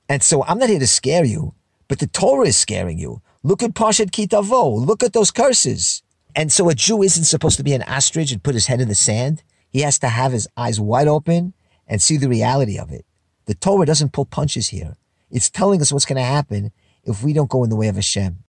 And 0.09 0.21
so 0.21 0.43
I'm 0.43 0.59
not 0.59 0.69
here 0.69 0.79
to 0.79 0.87
scare 0.87 1.23
you, 1.23 1.53
but 1.87 1.99
the 1.99 2.07
Torah 2.07 2.47
is 2.47 2.57
scaring 2.57 2.99
you. 2.99 3.21
Look 3.43 3.63
at 3.63 3.71
Parshat 3.71 4.11
Kitavo. 4.11 4.85
Look 4.85 5.03
at 5.03 5.13
those 5.13 5.31
curses. 5.31 6.02
And 6.35 6.51
so 6.51 6.69
a 6.69 6.75
Jew 6.75 7.03
isn't 7.03 7.25
supposed 7.25 7.57
to 7.57 7.63
be 7.63 7.73
an 7.73 7.83
ostrich 7.83 8.31
and 8.31 8.41
put 8.41 8.55
his 8.55 8.67
head 8.67 8.81
in 8.81 8.87
the 8.87 8.95
sand. 8.95 9.43
He 9.69 9.81
has 9.81 9.99
to 9.99 10.07
have 10.07 10.31
his 10.31 10.47
eyes 10.57 10.79
wide 10.79 11.07
open 11.07 11.53
and 11.87 12.01
see 12.01 12.17
the 12.17 12.29
reality 12.29 12.77
of 12.77 12.91
it. 12.91 13.05
The 13.45 13.55
Torah 13.55 13.85
doesn't 13.85 14.13
pull 14.13 14.25
punches 14.25 14.69
here. 14.69 14.97
It's 15.29 15.49
telling 15.49 15.81
us 15.81 15.91
what's 15.91 16.05
going 16.05 16.17
to 16.17 16.23
happen 16.23 16.71
if 17.03 17.23
we 17.23 17.33
don't 17.33 17.49
go 17.49 17.63
in 17.63 17.69
the 17.69 17.75
way 17.75 17.87
of 17.87 17.95
Hashem. 17.95 18.43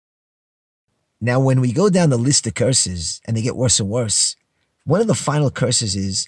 Now, 1.20 1.40
when 1.40 1.62
we 1.62 1.72
go 1.72 1.90
down 1.90 2.10
the 2.10 2.18
list 2.18 2.46
of 2.48 2.54
curses 2.54 3.22
and 3.26 3.36
they 3.36 3.42
get 3.42 3.56
worse 3.56 3.80
and 3.80 3.90
worse, 3.90 4.36
one 4.84 5.00
of 5.00 5.08
the 5.08 5.16
final 5.16 5.50
curses 5.50 5.96
is 5.96 6.28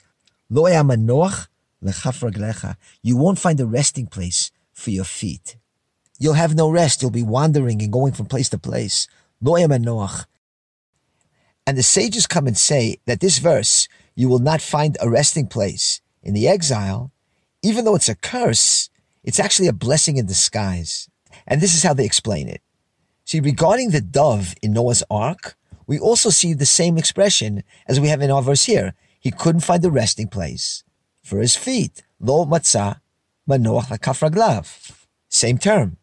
Lo 0.50 0.64
manoach 0.64 1.48
You 3.02 3.18
won't 3.18 3.40
find 3.40 3.60
a 3.60 3.66
resting 3.66 4.08
place 4.08 4.52
for 4.72 4.92
your 4.92 5.04
feet. 5.04 5.58
You'll 6.18 6.34
have 6.34 6.56
no 6.56 6.70
rest. 6.70 7.02
You'll 7.02 7.12
be 7.12 7.24
wandering 7.24 7.82
and 7.82 7.92
going 7.92 8.14
from 8.14 8.28
place 8.28 8.48
to 8.50 8.58
place. 8.58 9.08
Lo 9.42 9.56
manoach. 9.56 10.26
And 11.68 11.78
the 11.78 11.84
sages 11.84 12.28
come 12.28 12.48
and 12.48 12.58
say 12.58 12.98
that 13.06 13.20
this 13.20 13.40
verse, 13.40 13.88
you 14.16 14.30
will 14.30 14.40
not 14.40 14.62
find 14.62 14.98
a 15.00 15.10
resting 15.10 15.48
place 15.48 16.02
in 16.22 16.34
the 16.34 16.48
exile, 16.48 17.12
even 17.64 17.86
though 17.86 17.96
it's 17.96 18.10
a 18.10 18.16
curse, 18.16 18.90
it's 19.24 19.40
actually 19.40 19.68
a 19.68 19.74
blessing 19.74 20.18
in 20.18 20.28
disguise. 20.28 21.10
And 21.48 21.62
this 21.62 21.74
is 21.74 21.84
how 21.84 21.94
they 21.94 22.06
explain 22.06 22.48
it. 22.48 22.62
See, 23.26 23.40
regarding 23.40 23.90
the 23.90 24.02
dove 24.02 24.54
in 24.62 24.74
Noah's 24.74 25.04
ark, 25.10 25.56
we 25.88 25.98
also 25.98 26.30
see 26.30 26.54
the 26.54 26.66
same 26.66 26.98
expression 26.98 27.64
as 27.88 28.00
we 28.00 28.10
have 28.10 28.22
in 28.22 28.32
our 28.32 28.44
verse 28.44 28.66
here. 28.66 28.94
He 29.20 29.32
couldn't 29.32 29.62
find 29.62 29.84
a 29.84 29.90
resting 29.90 30.28
place 30.28 30.84
for 31.24 31.40
his 31.40 31.56
feet. 31.56 32.04
Lo 32.20 32.46
matzah 32.46 33.00
manoach 33.50 33.88
lakafraglav. 33.88 34.94
Same 35.30 35.58
term. 35.58 35.98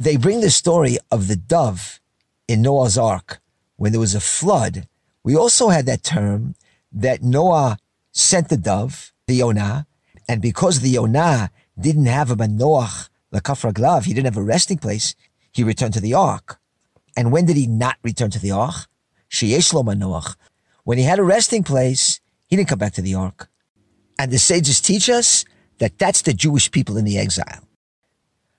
They 0.00 0.16
bring 0.16 0.40
the 0.40 0.50
story 0.50 0.96
of 1.10 1.28
the 1.28 1.36
dove 1.36 2.00
in 2.46 2.62
Noah's 2.62 2.96
ark 2.96 3.40
when 3.78 3.92
there 3.92 4.00
was 4.00 4.14
a 4.14 4.20
flood. 4.20 4.86
We 5.24 5.34
also 5.34 5.70
had 5.70 5.86
that 5.86 6.02
term 6.02 6.54
that 6.92 7.22
Noah 7.22 7.78
sent 8.12 8.50
the 8.50 8.56
dove, 8.56 9.12
the 9.26 9.36
Yonah, 9.36 9.86
and 10.28 10.42
because 10.42 10.80
the 10.80 10.90
Yonah 10.90 11.50
didn't 11.80 12.06
have 12.06 12.30
a 12.30 12.36
manoach 12.36 13.08
lakafraglav, 13.32 14.04
he 14.04 14.12
didn't 14.12 14.26
have 14.26 14.36
a 14.36 14.42
resting 14.42 14.78
place, 14.78 15.14
he 15.52 15.64
returned 15.64 15.94
to 15.94 16.00
the 16.00 16.12
ark. 16.12 16.60
And 17.16 17.32
when 17.32 17.46
did 17.46 17.56
he 17.56 17.66
not 17.66 17.96
return 18.02 18.30
to 18.30 18.38
the 18.38 18.50
ark? 18.50 18.86
Sheyeshlo 19.30 19.84
manoach. 19.84 20.36
When 20.84 20.98
he 20.98 21.04
had 21.04 21.18
a 21.18 21.24
resting 21.24 21.62
place, 21.62 22.20
he 22.48 22.56
didn't 22.56 22.68
come 22.68 22.78
back 22.78 22.94
to 22.94 23.02
the 23.02 23.14
ark. 23.14 23.48
And 24.18 24.32
the 24.32 24.38
sages 24.38 24.80
teach 24.80 25.08
us 25.08 25.44
that 25.78 25.98
that's 25.98 26.22
the 26.22 26.34
Jewish 26.34 26.70
people 26.70 26.96
in 26.96 27.04
the 27.04 27.18
exile. 27.18 27.62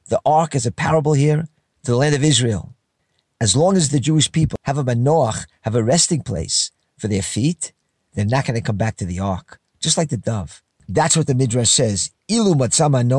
The 0.08 0.22
ark 0.26 0.56
is 0.56 0.66
a 0.66 0.72
parable 0.72 1.14
here 1.14 1.48
to 1.84 1.92
the 1.92 1.98
land 1.98 2.16
of 2.16 2.24
Israel. 2.24 2.74
As 3.42 3.56
long 3.56 3.78
as 3.78 3.88
the 3.88 4.02
Jewish 4.02 4.30
people 4.30 4.58
have 4.64 4.78
a 4.78 4.84
manoach, 4.84 5.46
have 5.62 5.74
a 5.74 5.84
resting 5.84 6.22
place 6.22 6.72
for 6.98 7.08
their 7.08 7.22
feet, 7.22 7.72
they're 8.14 8.26
not 8.26 8.46
going 8.46 8.60
to 8.60 8.62
come 8.62 8.76
back 8.76 8.98
to 8.98 9.06
the 9.06 9.20
ark, 9.20 9.62
just 9.80 9.98
like 9.98 10.10
the 10.10 10.18
dove. 10.18 10.62
That's 10.90 11.16
what 11.16 11.28
the 11.28 11.36
Midrash 11.36 11.70
says. 11.70 12.12
Ilu 12.30 12.56
matzama 12.56 13.10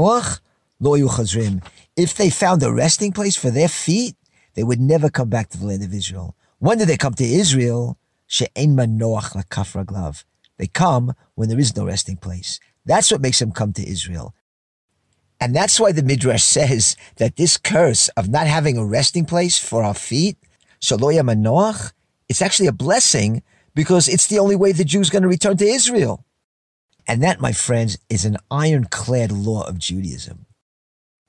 lo 0.81 0.99
chazrim. 1.09 1.65
If 1.97 2.15
they 2.15 2.29
found 2.29 2.63
a 2.63 2.71
resting 2.71 3.13
place 3.13 3.35
for 3.35 3.51
their 3.51 3.69
feet, 3.69 4.15
they 4.55 4.63
would 4.63 4.81
never 4.81 5.09
come 5.09 5.31
back 5.31 5.49
to 5.51 5.59
the 5.59 5.65
land 5.65 5.85
of 5.85 5.95
Israel. 5.95 6.37
When 6.59 6.77
did 6.77 6.89
they 6.89 6.99
come 6.99 7.15
to 7.15 7.25
Israel? 7.25 7.97
She'en 8.27 8.77
manoach 8.77 9.33
lakaf. 9.33 10.25
They 10.59 10.67
come 10.67 11.15
when 11.35 11.49
there 11.49 11.59
is 11.59 11.75
no 11.75 11.87
resting 11.87 12.19
place. 12.19 12.61
That's 12.85 13.11
what 13.11 13.23
makes 13.23 13.39
them 13.39 13.53
come 13.53 13.73
to 13.73 13.89
Israel. 13.89 14.35
And 15.41 15.57
that's 15.57 15.81
why 15.81 15.93
the 15.93 16.03
Midrash 16.03 16.43
says 16.43 16.97
that 17.17 17.37
this 17.37 17.57
curse 17.57 18.09
of 18.11 18.29
not 18.29 18.47
having 18.47 18.77
a 18.77 18.85
resting 18.85 19.25
place 19.25 19.59
for 19.59 19.83
our 19.83 19.95
feet, 19.95 20.37
shaloya 20.81 21.23
manoach, 21.23 21.93
it's 22.29 22.43
actually 22.43 22.67
a 22.67 22.73
blessing 22.73 23.43
because 23.75 24.09
it's 24.09 24.27
the 24.27 24.39
only 24.39 24.57
way 24.57 24.73
the 24.73 24.85
Jew's 24.85 25.11
going 25.11 25.23
to 25.23 25.29
return 25.29 25.57
to 25.57 25.65
Israel. 25.65 26.25
And 27.07 27.23
that, 27.23 27.41
my 27.41 27.53
friends, 27.53 27.99
is 28.09 28.25
an 28.25 28.37
ironclad 28.51 29.33
law 29.33 29.67
of 29.67 29.79
Judaism. 29.79 30.47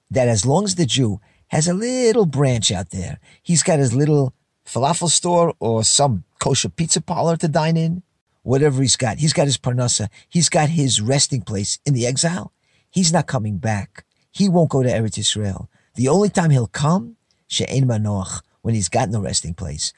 That 0.09 0.27
as 0.27 0.45
long 0.45 0.65
as 0.65 0.75
the 0.75 0.85
Jew 0.85 1.21
has 1.51 1.67
a 1.67 1.73
little 1.73 2.25
branch 2.25 2.71
out 2.71 2.91
there. 2.91 3.19
He's 3.43 3.61
got 3.61 3.79
his 3.79 3.93
little 3.93 4.33
falafel 4.65 5.09
store 5.09 5.53
or 5.59 5.83
some 5.83 6.23
kosher 6.39 6.69
pizza 6.69 7.01
parlor 7.01 7.35
to 7.37 7.47
dine 7.49 7.75
in. 7.75 8.03
Whatever 8.43 8.81
he's 8.81 8.95
got. 8.95 9.19
He's 9.19 9.33
got 9.33 9.47
his 9.47 9.57
parnasa. 9.57 10.07
He's 10.29 10.49
got 10.49 10.69
his 10.69 11.01
resting 11.01 11.41
place 11.41 11.77
in 11.85 11.93
the 11.93 12.07
exile. 12.07 12.53
He's 12.91 13.11
not 13.11 13.27
coming 13.27 13.57
back. 13.57 14.05
He 14.31 14.47
won't 14.47 14.69
go 14.69 14.83
to 14.83 14.89
Eretz 14.89 15.17
Israel. 15.17 15.69
The 15.95 16.07
only 16.07 16.29
time 16.29 16.51
he'll 16.51 16.67
come, 16.67 17.17
she'en 17.47 17.87
manoach, 17.87 18.41
when 18.61 18.75
he's 18.75 18.89
got 18.89 19.09
no 19.09 19.21
resting 19.21 19.53
place. 19.53 19.93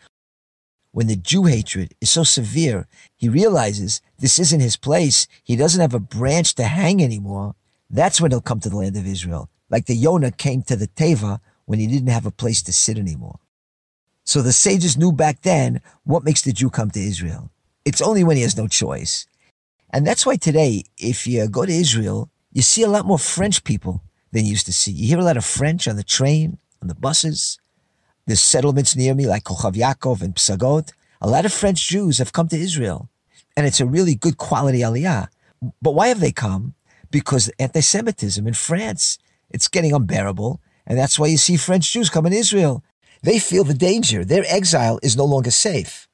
When 0.92 1.08
the 1.08 1.16
Jew 1.16 1.44
hatred 1.46 1.96
is 2.00 2.10
so 2.12 2.24
severe, 2.24 2.88
he 3.16 3.28
realizes 3.28 4.02
this 4.20 4.40
isn't 4.40 4.60
his 4.60 4.78
place. 4.78 5.28
He 5.44 5.56
doesn't 5.56 5.82
have 5.82 5.94
a 5.94 6.00
branch 6.00 6.56
to 6.56 6.64
hang 6.64 7.04
anymore. 7.04 7.56
That's 7.90 8.22
when 8.22 8.32
he'll 8.32 8.42
come 8.42 8.60
to 8.62 8.70
the 8.70 8.78
land 8.78 8.96
of 8.96 9.08
Israel 9.08 9.50
like 9.74 9.88
the 9.88 9.96
Yonah 9.96 10.30
came 10.30 10.62
to 10.62 10.76
the 10.76 10.88
Teva 10.88 11.40
when 11.66 11.80
he 11.80 11.88
didn't 11.88 12.10
have 12.10 12.28
a 12.28 12.32
place 12.32 12.62
to 12.62 12.72
sit 12.72 12.96
anymore. 12.96 13.40
So 14.24 14.44
the 14.44 14.54
sages 14.54 14.96
knew 14.96 15.12
back 15.12 15.42
then 15.42 15.82
what 16.04 16.24
makes 16.24 16.44
the 16.44 16.54
Jew 16.54 16.70
come 16.70 16.92
to 16.92 17.00
Israel. 17.00 17.50
It's 17.84 18.00
only 18.00 18.24
when 18.24 18.38
he 18.38 18.44
has 18.44 18.56
no 18.56 18.68
choice. 18.68 19.26
And 19.90 20.06
that's 20.06 20.28
why 20.28 20.36
today, 20.36 20.84
if 20.96 21.26
you 21.26 21.48
go 21.48 21.66
to 21.66 21.72
Israel, 21.74 22.30
you 22.54 22.62
see 22.62 22.84
a 22.84 22.88
lot 22.88 23.06
more 23.06 23.20
French 23.20 23.64
people 23.64 24.04
than 24.32 24.46
you 24.46 24.52
used 24.52 24.68
to 24.68 24.74
see. 24.74 24.92
You 24.92 25.08
hear 25.08 25.20
a 25.20 25.24
lot 25.24 25.38
of 25.38 25.46
French 25.46 25.88
on 25.88 25.96
the 25.96 26.04
train, 26.04 26.60
on 26.82 26.88
the 26.88 26.96
buses. 26.96 27.60
There's 28.26 28.40
settlements 28.40 28.96
near 28.96 29.14
me 29.14 29.28
like 29.28 29.44
Kochav 29.44 29.74
Yaakov 29.74 30.22
and 30.22 30.36
Psagot. 30.36 30.94
A 31.20 31.30
lot 31.30 31.46
of 31.46 31.54
French 31.54 31.88
Jews 31.88 32.20
have 32.20 32.32
come 32.32 32.48
to 32.50 32.58
Israel. 32.58 33.10
And 33.58 33.66
it's 33.66 33.82
a 33.82 33.86
really 33.86 34.16
good 34.16 34.38
quality 34.38 34.80
aliyah. 34.80 35.28
But 35.82 35.92
why 35.92 36.08
have 36.08 36.20
they 36.20 36.32
come? 36.32 36.76
Because 37.12 37.50
anti-Semitism 37.60 38.46
in 38.48 38.54
France 38.54 39.18
it's 39.50 39.68
getting 39.68 39.94
unbearable. 39.94 40.60
And 40.86 40.98
that's 40.98 41.18
why 41.18 41.28
you 41.28 41.38
see 41.38 41.56
French 41.56 41.94
Jews 41.94 42.10
come 42.10 42.26
in 42.26 42.34
Israel. 42.34 42.84
They 43.22 43.40
feel 43.40 43.64
the 43.64 43.74
danger. 43.74 44.26
Their 44.26 44.44
exile 44.48 45.00
is 45.02 45.16
no 45.16 45.24
longer 45.24 45.52
safe. 45.52 46.10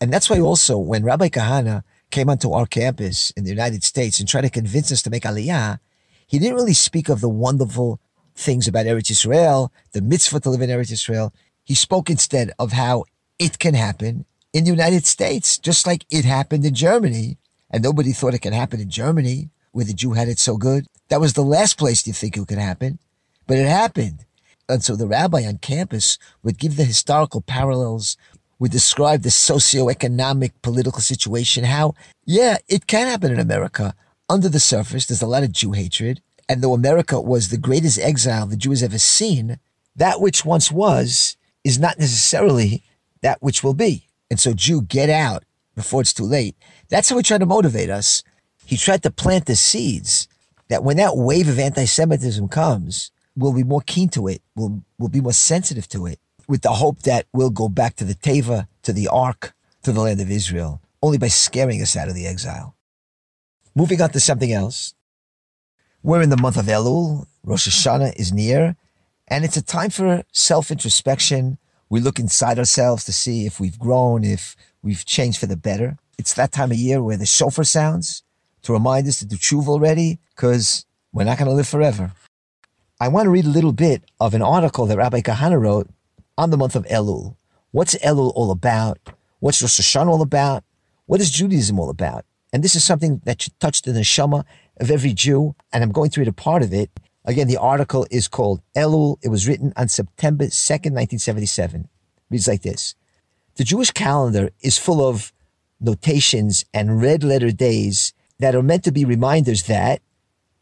And 0.00 0.12
that's 0.12 0.28
why 0.28 0.40
also 0.40 0.76
when 0.76 1.04
Rabbi 1.04 1.28
Kahane 1.28 1.82
came 2.10 2.30
onto 2.30 2.52
our 2.52 2.66
campus 2.66 3.30
in 3.30 3.44
the 3.44 3.50
United 3.50 3.84
States 3.84 4.18
and 4.18 4.28
tried 4.28 4.42
to 4.42 4.50
convince 4.50 4.90
us 4.92 5.02
to 5.02 5.10
make 5.10 5.24
Aliyah, 5.24 5.78
he 6.26 6.38
didn't 6.38 6.56
really 6.56 6.74
speak 6.74 7.08
of 7.08 7.20
the 7.20 7.28
wonderful 7.28 8.00
things 8.34 8.68
about 8.68 8.86
Eretz 8.86 9.10
Israel, 9.10 9.72
the 9.92 10.02
mitzvah 10.02 10.40
to 10.40 10.50
live 10.50 10.62
in 10.62 10.70
Eretz 10.70 10.92
Israel. 10.92 11.32
He 11.64 11.74
spoke 11.74 12.08
instead 12.08 12.52
of 12.58 12.72
how 12.72 13.04
it 13.38 13.58
can 13.58 13.74
happen 13.74 14.24
in 14.52 14.64
the 14.64 14.70
United 14.70 15.06
States, 15.06 15.58
just 15.58 15.86
like 15.86 16.04
it 16.10 16.24
happened 16.24 16.64
in 16.64 16.74
Germany. 16.74 17.38
And 17.70 17.82
nobody 17.82 18.12
thought 18.12 18.34
it 18.34 18.40
could 18.40 18.54
happen 18.54 18.80
in 18.80 18.88
Germany 18.90 19.50
where 19.72 19.84
the 19.84 19.92
Jew 19.92 20.12
had 20.12 20.28
it 20.28 20.38
so 20.38 20.56
good. 20.56 20.86
That 21.08 21.20
was 21.20 21.34
the 21.34 21.42
last 21.42 21.78
place 21.78 22.06
you 22.06 22.12
think 22.12 22.36
it 22.36 22.48
could 22.48 22.58
happen, 22.58 22.98
but 23.46 23.58
it 23.58 23.68
happened. 23.68 24.24
And 24.68 24.82
so 24.82 24.96
the 24.96 25.06
rabbi 25.06 25.46
on 25.46 25.58
campus 25.58 26.18
would 26.42 26.58
give 26.58 26.76
the 26.76 26.84
historical 26.84 27.40
parallels, 27.40 28.16
would 28.58 28.70
describe 28.72 29.22
the 29.22 29.28
socioeconomic 29.28 30.52
political 30.62 31.00
situation, 31.00 31.64
how, 31.64 31.94
yeah, 32.24 32.56
it 32.68 32.86
can 32.86 33.06
happen 33.06 33.32
in 33.32 33.38
America. 33.38 33.94
Under 34.28 34.48
the 34.48 34.60
surface, 34.60 35.06
there's 35.06 35.22
a 35.22 35.26
lot 35.26 35.42
of 35.42 35.52
Jew 35.52 35.72
hatred. 35.72 36.20
And 36.48 36.62
though 36.62 36.74
America 36.74 37.20
was 37.20 37.48
the 37.48 37.58
greatest 37.58 37.98
exile 37.98 38.46
the 38.46 38.56
Jew 38.56 38.70
has 38.70 38.82
ever 38.82 38.98
seen, 38.98 39.58
that 39.96 40.20
which 40.20 40.44
once 40.44 40.72
was 40.72 41.36
is 41.62 41.78
not 41.78 41.98
necessarily 41.98 42.82
that 43.22 43.42
which 43.42 43.62
will 43.62 43.74
be. 43.74 44.08
And 44.30 44.40
so, 44.40 44.52
Jew, 44.52 44.82
get 44.82 45.10
out. 45.10 45.44
before 45.78 46.00
it's 46.00 46.12
too 46.12 46.24
late. 46.24 46.56
That's 46.88 47.08
how 47.08 47.16
he 47.16 47.22
tried 47.22 47.38
to 47.38 47.46
motivate 47.46 47.88
us. 47.88 48.22
He 48.66 48.76
tried 48.76 49.02
to 49.04 49.10
plant 49.10 49.46
the 49.46 49.56
seeds 49.56 50.28
that 50.68 50.82
when 50.84 50.96
that 50.98 51.16
wave 51.16 51.48
of 51.48 51.58
anti-Semitism 51.58 52.48
comes, 52.48 53.12
we'll 53.36 53.54
be 53.54 53.62
more 53.62 53.80
keen 53.80 54.08
to 54.10 54.26
it. 54.26 54.42
We'll, 54.56 54.82
we'll 54.98 55.08
be 55.08 55.20
more 55.20 55.32
sensitive 55.32 55.88
to 55.90 56.06
it 56.06 56.18
with 56.48 56.62
the 56.62 56.70
hope 56.70 57.02
that 57.02 57.26
we'll 57.32 57.50
go 57.50 57.68
back 57.68 57.94
to 57.96 58.04
the 58.04 58.14
Teva, 58.14 58.66
to 58.82 58.92
the 58.92 59.06
Ark, 59.06 59.54
to 59.82 59.92
the 59.92 60.00
land 60.00 60.20
of 60.20 60.30
Israel, 60.30 60.80
only 61.02 61.18
by 61.18 61.28
scaring 61.28 61.80
us 61.82 61.96
out 61.96 62.08
of 62.08 62.14
the 62.14 62.26
exile. 62.26 62.74
Moving 63.74 64.00
on 64.00 64.10
to 64.10 64.18
something 64.18 64.52
else. 64.52 64.94
We're 66.02 66.22
in 66.22 66.30
the 66.30 66.36
month 66.36 66.56
of 66.56 66.66
Elul. 66.66 67.26
Rosh 67.44 67.68
Hashanah 67.68 68.16
is 68.16 68.32
near, 68.32 68.76
and 69.28 69.44
it's 69.44 69.56
a 69.56 69.62
time 69.62 69.90
for 69.90 70.24
self-introspection. 70.32 71.58
We 71.88 72.00
look 72.00 72.18
inside 72.18 72.58
ourselves 72.58 73.04
to 73.04 73.12
see 73.12 73.46
if 73.46 73.60
we've 73.60 73.78
grown, 73.78 74.24
if 74.24 74.56
we've 74.82 75.04
changed 75.04 75.38
for 75.38 75.46
the 75.46 75.56
better. 75.56 75.98
It's 76.18 76.34
that 76.34 76.52
time 76.52 76.72
of 76.72 76.76
year 76.76 77.02
where 77.02 77.16
the 77.16 77.26
shofar 77.26 77.64
sounds 77.64 78.22
to 78.62 78.72
remind 78.72 79.06
us 79.06 79.18
to 79.18 79.26
do 79.26 79.36
tshuva 79.36 79.68
already, 79.68 80.18
because 80.34 80.86
we're 81.12 81.24
not 81.24 81.38
going 81.38 81.48
to 81.48 81.54
live 81.54 81.68
forever. 81.68 82.12
I 83.00 83.08
want 83.08 83.26
to 83.26 83.30
read 83.30 83.44
a 83.44 83.50
little 83.50 83.72
bit 83.72 84.02
of 84.18 84.34
an 84.34 84.42
article 84.42 84.86
that 84.86 84.98
Rabbi 84.98 85.20
Kahane 85.20 85.60
wrote 85.60 85.88
on 86.38 86.50
the 86.50 86.56
month 86.56 86.76
of 86.76 86.86
Elul. 86.86 87.36
What's 87.72 87.96
Elul 87.96 88.32
all 88.34 88.50
about? 88.50 88.98
What's 89.40 89.60
Rosh 89.60 89.80
Hashanah 89.80 90.08
all 90.08 90.22
about? 90.22 90.64
What 91.06 91.20
is 91.20 91.30
Judaism 91.30 91.78
all 91.78 91.90
about? 91.90 92.24
And 92.52 92.62
this 92.62 92.74
is 92.76 92.84
something 92.84 93.20
that 93.24 93.46
you 93.46 93.52
touched 93.58 93.86
in 93.86 93.94
the 93.94 94.00
neshama 94.00 94.44
of 94.80 94.90
every 94.90 95.12
Jew, 95.12 95.54
and 95.72 95.82
I'm 95.82 95.92
going 95.92 96.10
to 96.10 96.20
read 96.20 96.28
a 96.28 96.32
part 96.32 96.62
of 96.62 96.72
it. 96.72 96.90
Again, 97.24 97.48
the 97.48 97.58
article 97.58 98.06
is 98.10 98.28
called 98.28 98.62
Elul. 98.74 99.18
It 99.22 99.28
was 99.28 99.46
written 99.46 99.72
on 99.76 99.88
September 99.88 100.44
2nd, 100.44 100.94
1977. 100.94 101.82
It 101.82 101.88
reads 102.30 102.48
like 102.48 102.62
this. 102.62 102.94
The 103.56 103.64
Jewish 103.64 103.90
calendar 103.90 104.50
is 104.60 104.78
full 104.78 105.06
of 105.06 105.32
notations 105.80 106.64
and 106.72 107.02
red 107.02 107.22
letter 107.24 107.50
days 107.50 108.14
that 108.38 108.54
are 108.54 108.62
meant 108.62 108.84
to 108.84 108.92
be 108.92 109.04
reminders 109.04 109.64
that 109.64 110.00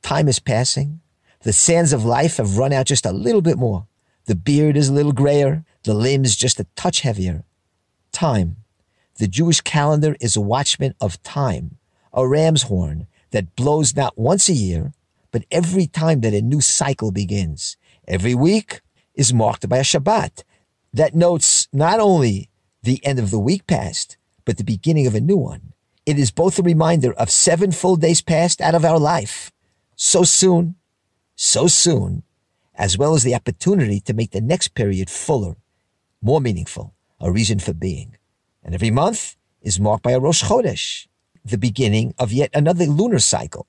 time 0.02 0.26
is 0.26 0.38
passing. 0.38 1.00
The 1.42 1.52
sands 1.52 1.92
of 1.92 2.04
life 2.04 2.38
have 2.38 2.56
run 2.56 2.72
out 2.72 2.86
just 2.86 3.06
a 3.06 3.12
little 3.12 3.42
bit 3.42 3.58
more. 3.58 3.86
The 4.26 4.34
beard 4.34 4.76
is 4.76 4.88
a 4.88 4.92
little 4.92 5.12
grayer, 5.12 5.64
the 5.84 5.94
limbs 5.94 6.34
just 6.36 6.58
a 6.58 6.66
touch 6.74 7.02
heavier. 7.02 7.44
Time. 8.10 8.56
The 9.18 9.28
Jewish 9.28 9.60
calendar 9.60 10.16
is 10.20 10.36
a 10.36 10.40
watchman 10.40 10.94
of 11.00 11.22
time, 11.22 11.78
a 12.12 12.26
ram's 12.26 12.62
horn 12.62 13.06
that 13.30 13.54
blows 13.54 13.94
not 13.94 14.18
once 14.18 14.48
a 14.48 14.52
year, 14.52 14.92
but 15.30 15.44
every 15.50 15.86
time 15.86 16.22
that 16.22 16.34
a 16.34 16.42
new 16.42 16.60
cycle 16.60 17.12
begins. 17.12 17.76
Every 18.08 18.34
week 18.34 18.80
is 19.14 19.32
marked 19.32 19.68
by 19.68 19.78
a 19.78 19.82
Shabbat 19.82 20.42
that 20.92 21.14
notes 21.14 21.68
not 21.72 22.00
only 22.00 22.50
the 22.82 23.04
end 23.04 23.18
of 23.20 23.30
the 23.30 23.38
week 23.38 23.66
past, 23.66 24.16
but 24.44 24.56
the 24.56 24.64
beginning 24.64 25.06
of 25.06 25.14
a 25.14 25.20
new 25.20 25.36
one. 25.36 25.72
It 26.04 26.18
is 26.18 26.30
both 26.30 26.58
a 26.58 26.62
reminder 26.62 27.12
of 27.12 27.30
seven 27.30 27.70
full 27.70 27.96
days 27.96 28.22
past 28.22 28.60
out 28.60 28.74
of 28.74 28.84
our 28.84 28.98
life, 28.98 29.52
so 29.94 30.24
soon, 30.24 30.76
so 31.36 31.68
soon, 31.68 32.22
as 32.76 32.98
well 32.98 33.14
as 33.14 33.22
the 33.22 33.34
opportunity 33.34 34.00
to 34.00 34.14
make 34.14 34.30
the 34.30 34.40
next 34.40 34.68
period 34.68 35.10
fuller, 35.10 35.56
more 36.22 36.40
meaningful, 36.40 36.94
a 37.20 37.32
reason 37.32 37.58
for 37.58 37.72
being. 37.72 38.16
And 38.62 38.74
every 38.74 38.90
month 38.90 39.36
is 39.62 39.80
marked 39.80 40.02
by 40.02 40.12
a 40.12 40.20
Rosh 40.20 40.44
Chodesh, 40.44 41.06
the 41.44 41.58
beginning 41.58 42.14
of 42.18 42.32
yet 42.32 42.50
another 42.54 42.84
lunar 42.84 43.18
cycle. 43.18 43.66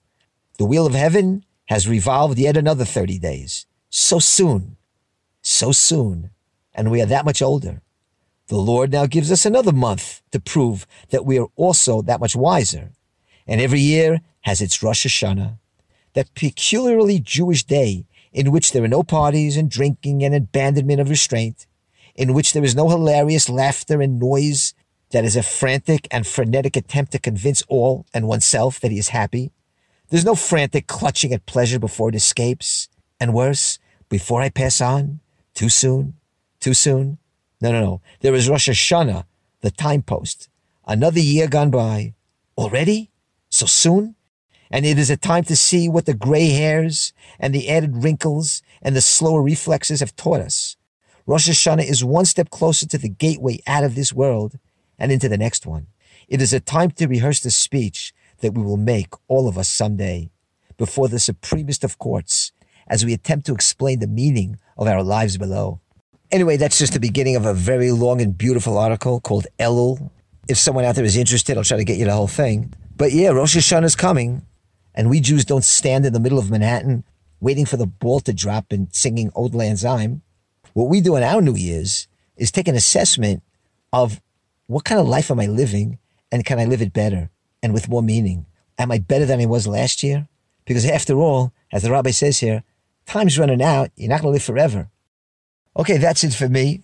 The 0.57 0.65
wheel 0.65 0.85
of 0.85 0.93
heaven 0.93 1.45
has 1.65 1.87
revolved 1.87 2.37
yet 2.37 2.57
another 2.57 2.85
30 2.85 3.19
days. 3.19 3.65
So 3.89 4.19
soon, 4.19 4.77
so 5.41 5.71
soon, 5.71 6.31
and 6.73 6.91
we 6.91 7.01
are 7.01 7.05
that 7.05 7.25
much 7.25 7.41
older. 7.41 7.81
The 8.47 8.57
Lord 8.57 8.91
now 8.91 9.05
gives 9.05 9.31
us 9.31 9.45
another 9.45 9.71
month 9.71 10.21
to 10.31 10.39
prove 10.39 10.87
that 11.09 11.25
we 11.25 11.37
are 11.39 11.47
also 11.55 12.01
that 12.01 12.19
much 12.19 12.35
wiser. 12.35 12.91
And 13.45 13.61
every 13.61 13.79
year 13.79 14.21
has 14.41 14.61
its 14.61 14.81
Rosh 14.81 15.05
Hashanah, 15.05 15.57
that 16.13 16.33
peculiarly 16.33 17.19
Jewish 17.19 17.63
day 17.63 18.05
in 18.37 18.51
which 18.51 18.71
there 18.71 18.83
are 18.83 18.87
no 18.87 19.01
parties 19.01 19.57
and 19.57 19.67
drinking 19.67 20.23
and 20.23 20.35
abandonment 20.35 21.01
of 21.01 21.09
restraint, 21.09 21.65
in 22.13 22.35
which 22.35 22.53
there 22.53 22.63
is 22.63 22.75
no 22.75 22.87
hilarious 22.87 23.49
laughter 23.49 23.99
and 23.99 24.19
noise 24.19 24.75
that 25.09 25.25
is 25.25 25.35
a 25.35 25.41
frantic 25.41 26.07
and 26.11 26.27
frenetic 26.27 26.75
attempt 26.75 27.13
to 27.13 27.17
convince 27.17 27.63
all 27.63 28.05
and 28.13 28.27
oneself 28.27 28.79
that 28.79 28.91
he 28.91 28.99
is 28.99 29.09
happy. 29.09 29.51
There's 30.09 30.23
no 30.23 30.35
frantic 30.35 30.85
clutching 30.85 31.33
at 31.33 31.47
pleasure 31.47 31.79
before 31.79 32.09
it 32.09 32.15
escapes. 32.15 32.89
And 33.19 33.33
worse, 33.33 33.79
before 34.07 34.43
I 34.43 34.49
pass 34.49 34.81
on, 34.81 35.19
too 35.55 35.69
soon, 35.69 36.13
too 36.59 36.75
soon, 36.75 37.17
no, 37.59 37.71
no, 37.71 37.81
no. 37.81 38.01
There 38.19 38.35
is 38.35 38.47
Rosh 38.47 38.69
Hashanah, 38.69 39.25
the 39.61 39.71
time 39.71 40.03
post. 40.03 40.47
Another 40.85 41.19
year 41.19 41.47
gone 41.47 41.71
by. 41.71 42.13
Already? 42.55 43.09
So 43.49 43.65
soon? 43.65 44.13
And 44.69 44.85
it 44.85 44.99
is 44.99 45.09
a 45.09 45.17
time 45.17 45.43
to 45.45 45.55
see 45.55 45.87
what 45.87 46.05
the 46.05 46.13
gray 46.13 46.49
hairs 46.49 47.13
and 47.39 47.53
the 47.53 47.69
added 47.69 48.03
wrinkles 48.03 48.61
and 48.81 48.95
the 48.95 49.01
slower 49.01 49.41
reflexes 49.41 49.99
have 49.99 50.15
taught 50.15 50.41
us. 50.41 50.75
Rosh 51.25 51.49
Hashanah 51.49 51.89
is 51.89 52.03
one 52.03 52.25
step 52.25 52.49
closer 52.49 52.87
to 52.87 52.97
the 52.97 53.09
gateway 53.09 53.59
out 53.67 53.83
of 53.83 53.95
this 53.95 54.13
world 54.13 54.59
and 54.97 55.11
into 55.11 55.29
the 55.29 55.37
next 55.37 55.65
one. 55.65 55.87
It 56.27 56.41
is 56.41 56.53
a 56.53 56.59
time 56.59 56.91
to 56.91 57.07
rehearse 57.07 57.39
the 57.39 57.51
speech 57.51 58.13
that 58.39 58.53
we 58.53 58.63
will 58.63 58.77
make, 58.77 59.13
all 59.27 59.47
of 59.47 59.57
us 59.57 59.69
someday, 59.69 60.29
before 60.77 61.07
the 61.07 61.19
supremest 61.19 61.83
of 61.83 61.97
courts, 61.97 62.51
as 62.87 63.05
we 63.05 63.13
attempt 63.13 63.45
to 63.45 63.53
explain 63.53 63.99
the 63.99 64.07
meaning 64.07 64.57
of 64.77 64.87
our 64.87 65.03
lives 65.03 65.37
below. 65.37 65.79
Anyway, 66.31 66.57
that's 66.57 66.77
just 66.77 66.93
the 66.93 66.99
beginning 66.99 67.35
of 67.35 67.45
a 67.45 67.53
very 67.53 67.91
long 67.91 68.21
and 68.21 68.37
beautiful 68.37 68.77
article 68.77 69.19
called 69.19 69.47
Elul. 69.59 70.09
If 70.47 70.57
someone 70.57 70.85
out 70.85 70.95
there 70.95 71.05
is 71.05 71.17
interested, 71.17 71.57
I'll 71.57 71.63
try 71.63 71.77
to 71.77 71.83
get 71.83 71.97
you 71.97 72.05
the 72.05 72.13
whole 72.13 72.27
thing. 72.27 72.73
But 72.95 73.11
yeah, 73.11 73.29
Rosh 73.29 73.55
Hashanah 73.55 73.85
is 73.85 73.95
coming, 73.95 74.45
and 74.97 75.11
we 75.11 75.21
Jews 75.21 75.45
don't 75.45 75.63
stand 75.63 76.07
in 76.07 76.11
the 76.11 76.19
middle 76.19 76.39
of 76.39 76.49
Manhattan 76.49 77.03
waiting 77.39 77.67
for 77.67 77.77
the 77.77 77.85
ball 77.85 78.19
to 78.21 78.33
drop 78.33 78.71
and 78.71 78.87
singing 78.91 79.29
Auld 79.35 79.53
Lang 79.53 79.75
Syne. 79.75 80.23
What 80.73 80.89
we 80.89 81.01
do 81.01 81.15
on 81.15 81.23
our 81.23 81.39
New 81.39 81.55
Year's 81.55 82.07
is 82.35 82.51
take 82.51 82.67
an 82.67 82.75
assessment 82.75 83.43
of 83.93 84.19
what 84.65 84.85
kind 84.85 84.99
of 84.99 85.07
life 85.07 85.29
am 85.29 85.39
I 85.39 85.45
living 85.45 85.99
and 86.31 86.43
can 86.43 86.59
I 86.59 86.65
live 86.65 86.81
it 86.81 86.93
better 86.93 87.29
and 87.61 87.73
with 87.73 87.87
more 87.87 88.01
meaning? 88.01 88.47
Am 88.79 88.91
I 88.91 88.97
better 88.97 89.25
than 89.25 89.39
I 89.39 89.45
was 89.45 89.67
last 89.67 90.01
year? 90.01 90.27
Because 90.65 90.83
after 90.83 91.13
all, 91.19 91.53
as 91.71 91.83
the 91.83 91.91
rabbi 91.91 92.09
says 92.09 92.39
here, 92.39 92.63
time's 93.05 93.37
running 93.37 93.61
out. 93.61 93.91
You're 93.95 94.09
not 94.09 94.21
going 94.21 94.31
to 94.31 94.33
live 94.33 94.43
forever. 94.43 94.89
Okay, 95.77 95.97
that's 95.97 96.23
it 96.23 96.33
for 96.33 96.49
me. 96.49 96.81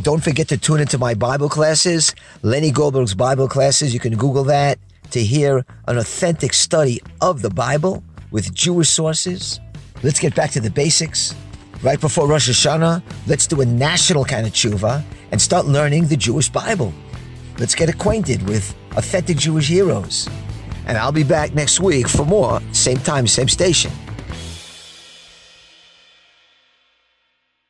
Don't 0.00 0.22
forget 0.22 0.48
to 0.48 0.58
tune 0.58 0.80
into 0.80 0.98
my 0.98 1.14
Bible 1.14 1.48
classes, 1.48 2.14
Lenny 2.42 2.70
Goldberg's 2.70 3.14
Bible 3.14 3.48
classes. 3.48 3.94
You 3.94 4.00
can 4.00 4.16
Google 4.16 4.44
that 4.44 4.78
to 5.14 5.22
hear 5.22 5.64
an 5.86 5.96
authentic 5.96 6.52
study 6.52 7.00
of 7.20 7.40
the 7.40 7.48
Bible 7.48 8.02
with 8.32 8.52
Jewish 8.52 8.90
sources. 8.90 9.60
Let's 10.02 10.18
get 10.18 10.34
back 10.34 10.50
to 10.50 10.60
the 10.60 10.70
basics. 10.70 11.36
Right 11.84 12.00
before 12.00 12.26
Rosh 12.26 12.50
Hashanah, 12.50 13.00
let's 13.28 13.46
do 13.46 13.60
a 13.60 13.64
national 13.64 14.24
kind 14.24 14.44
of 14.44 14.52
tshuva 14.52 15.04
and 15.30 15.40
start 15.40 15.66
learning 15.66 16.08
the 16.08 16.16
Jewish 16.16 16.48
Bible. 16.48 16.92
Let's 17.60 17.76
get 17.76 17.88
acquainted 17.88 18.42
with 18.48 18.74
authentic 18.96 19.36
Jewish 19.36 19.68
heroes. 19.68 20.28
And 20.88 20.98
I'll 20.98 21.12
be 21.12 21.22
back 21.22 21.54
next 21.54 21.78
week 21.78 22.08
for 22.08 22.26
more, 22.26 22.60
same 22.72 22.98
time, 22.98 23.28
same 23.28 23.48
station. 23.48 23.92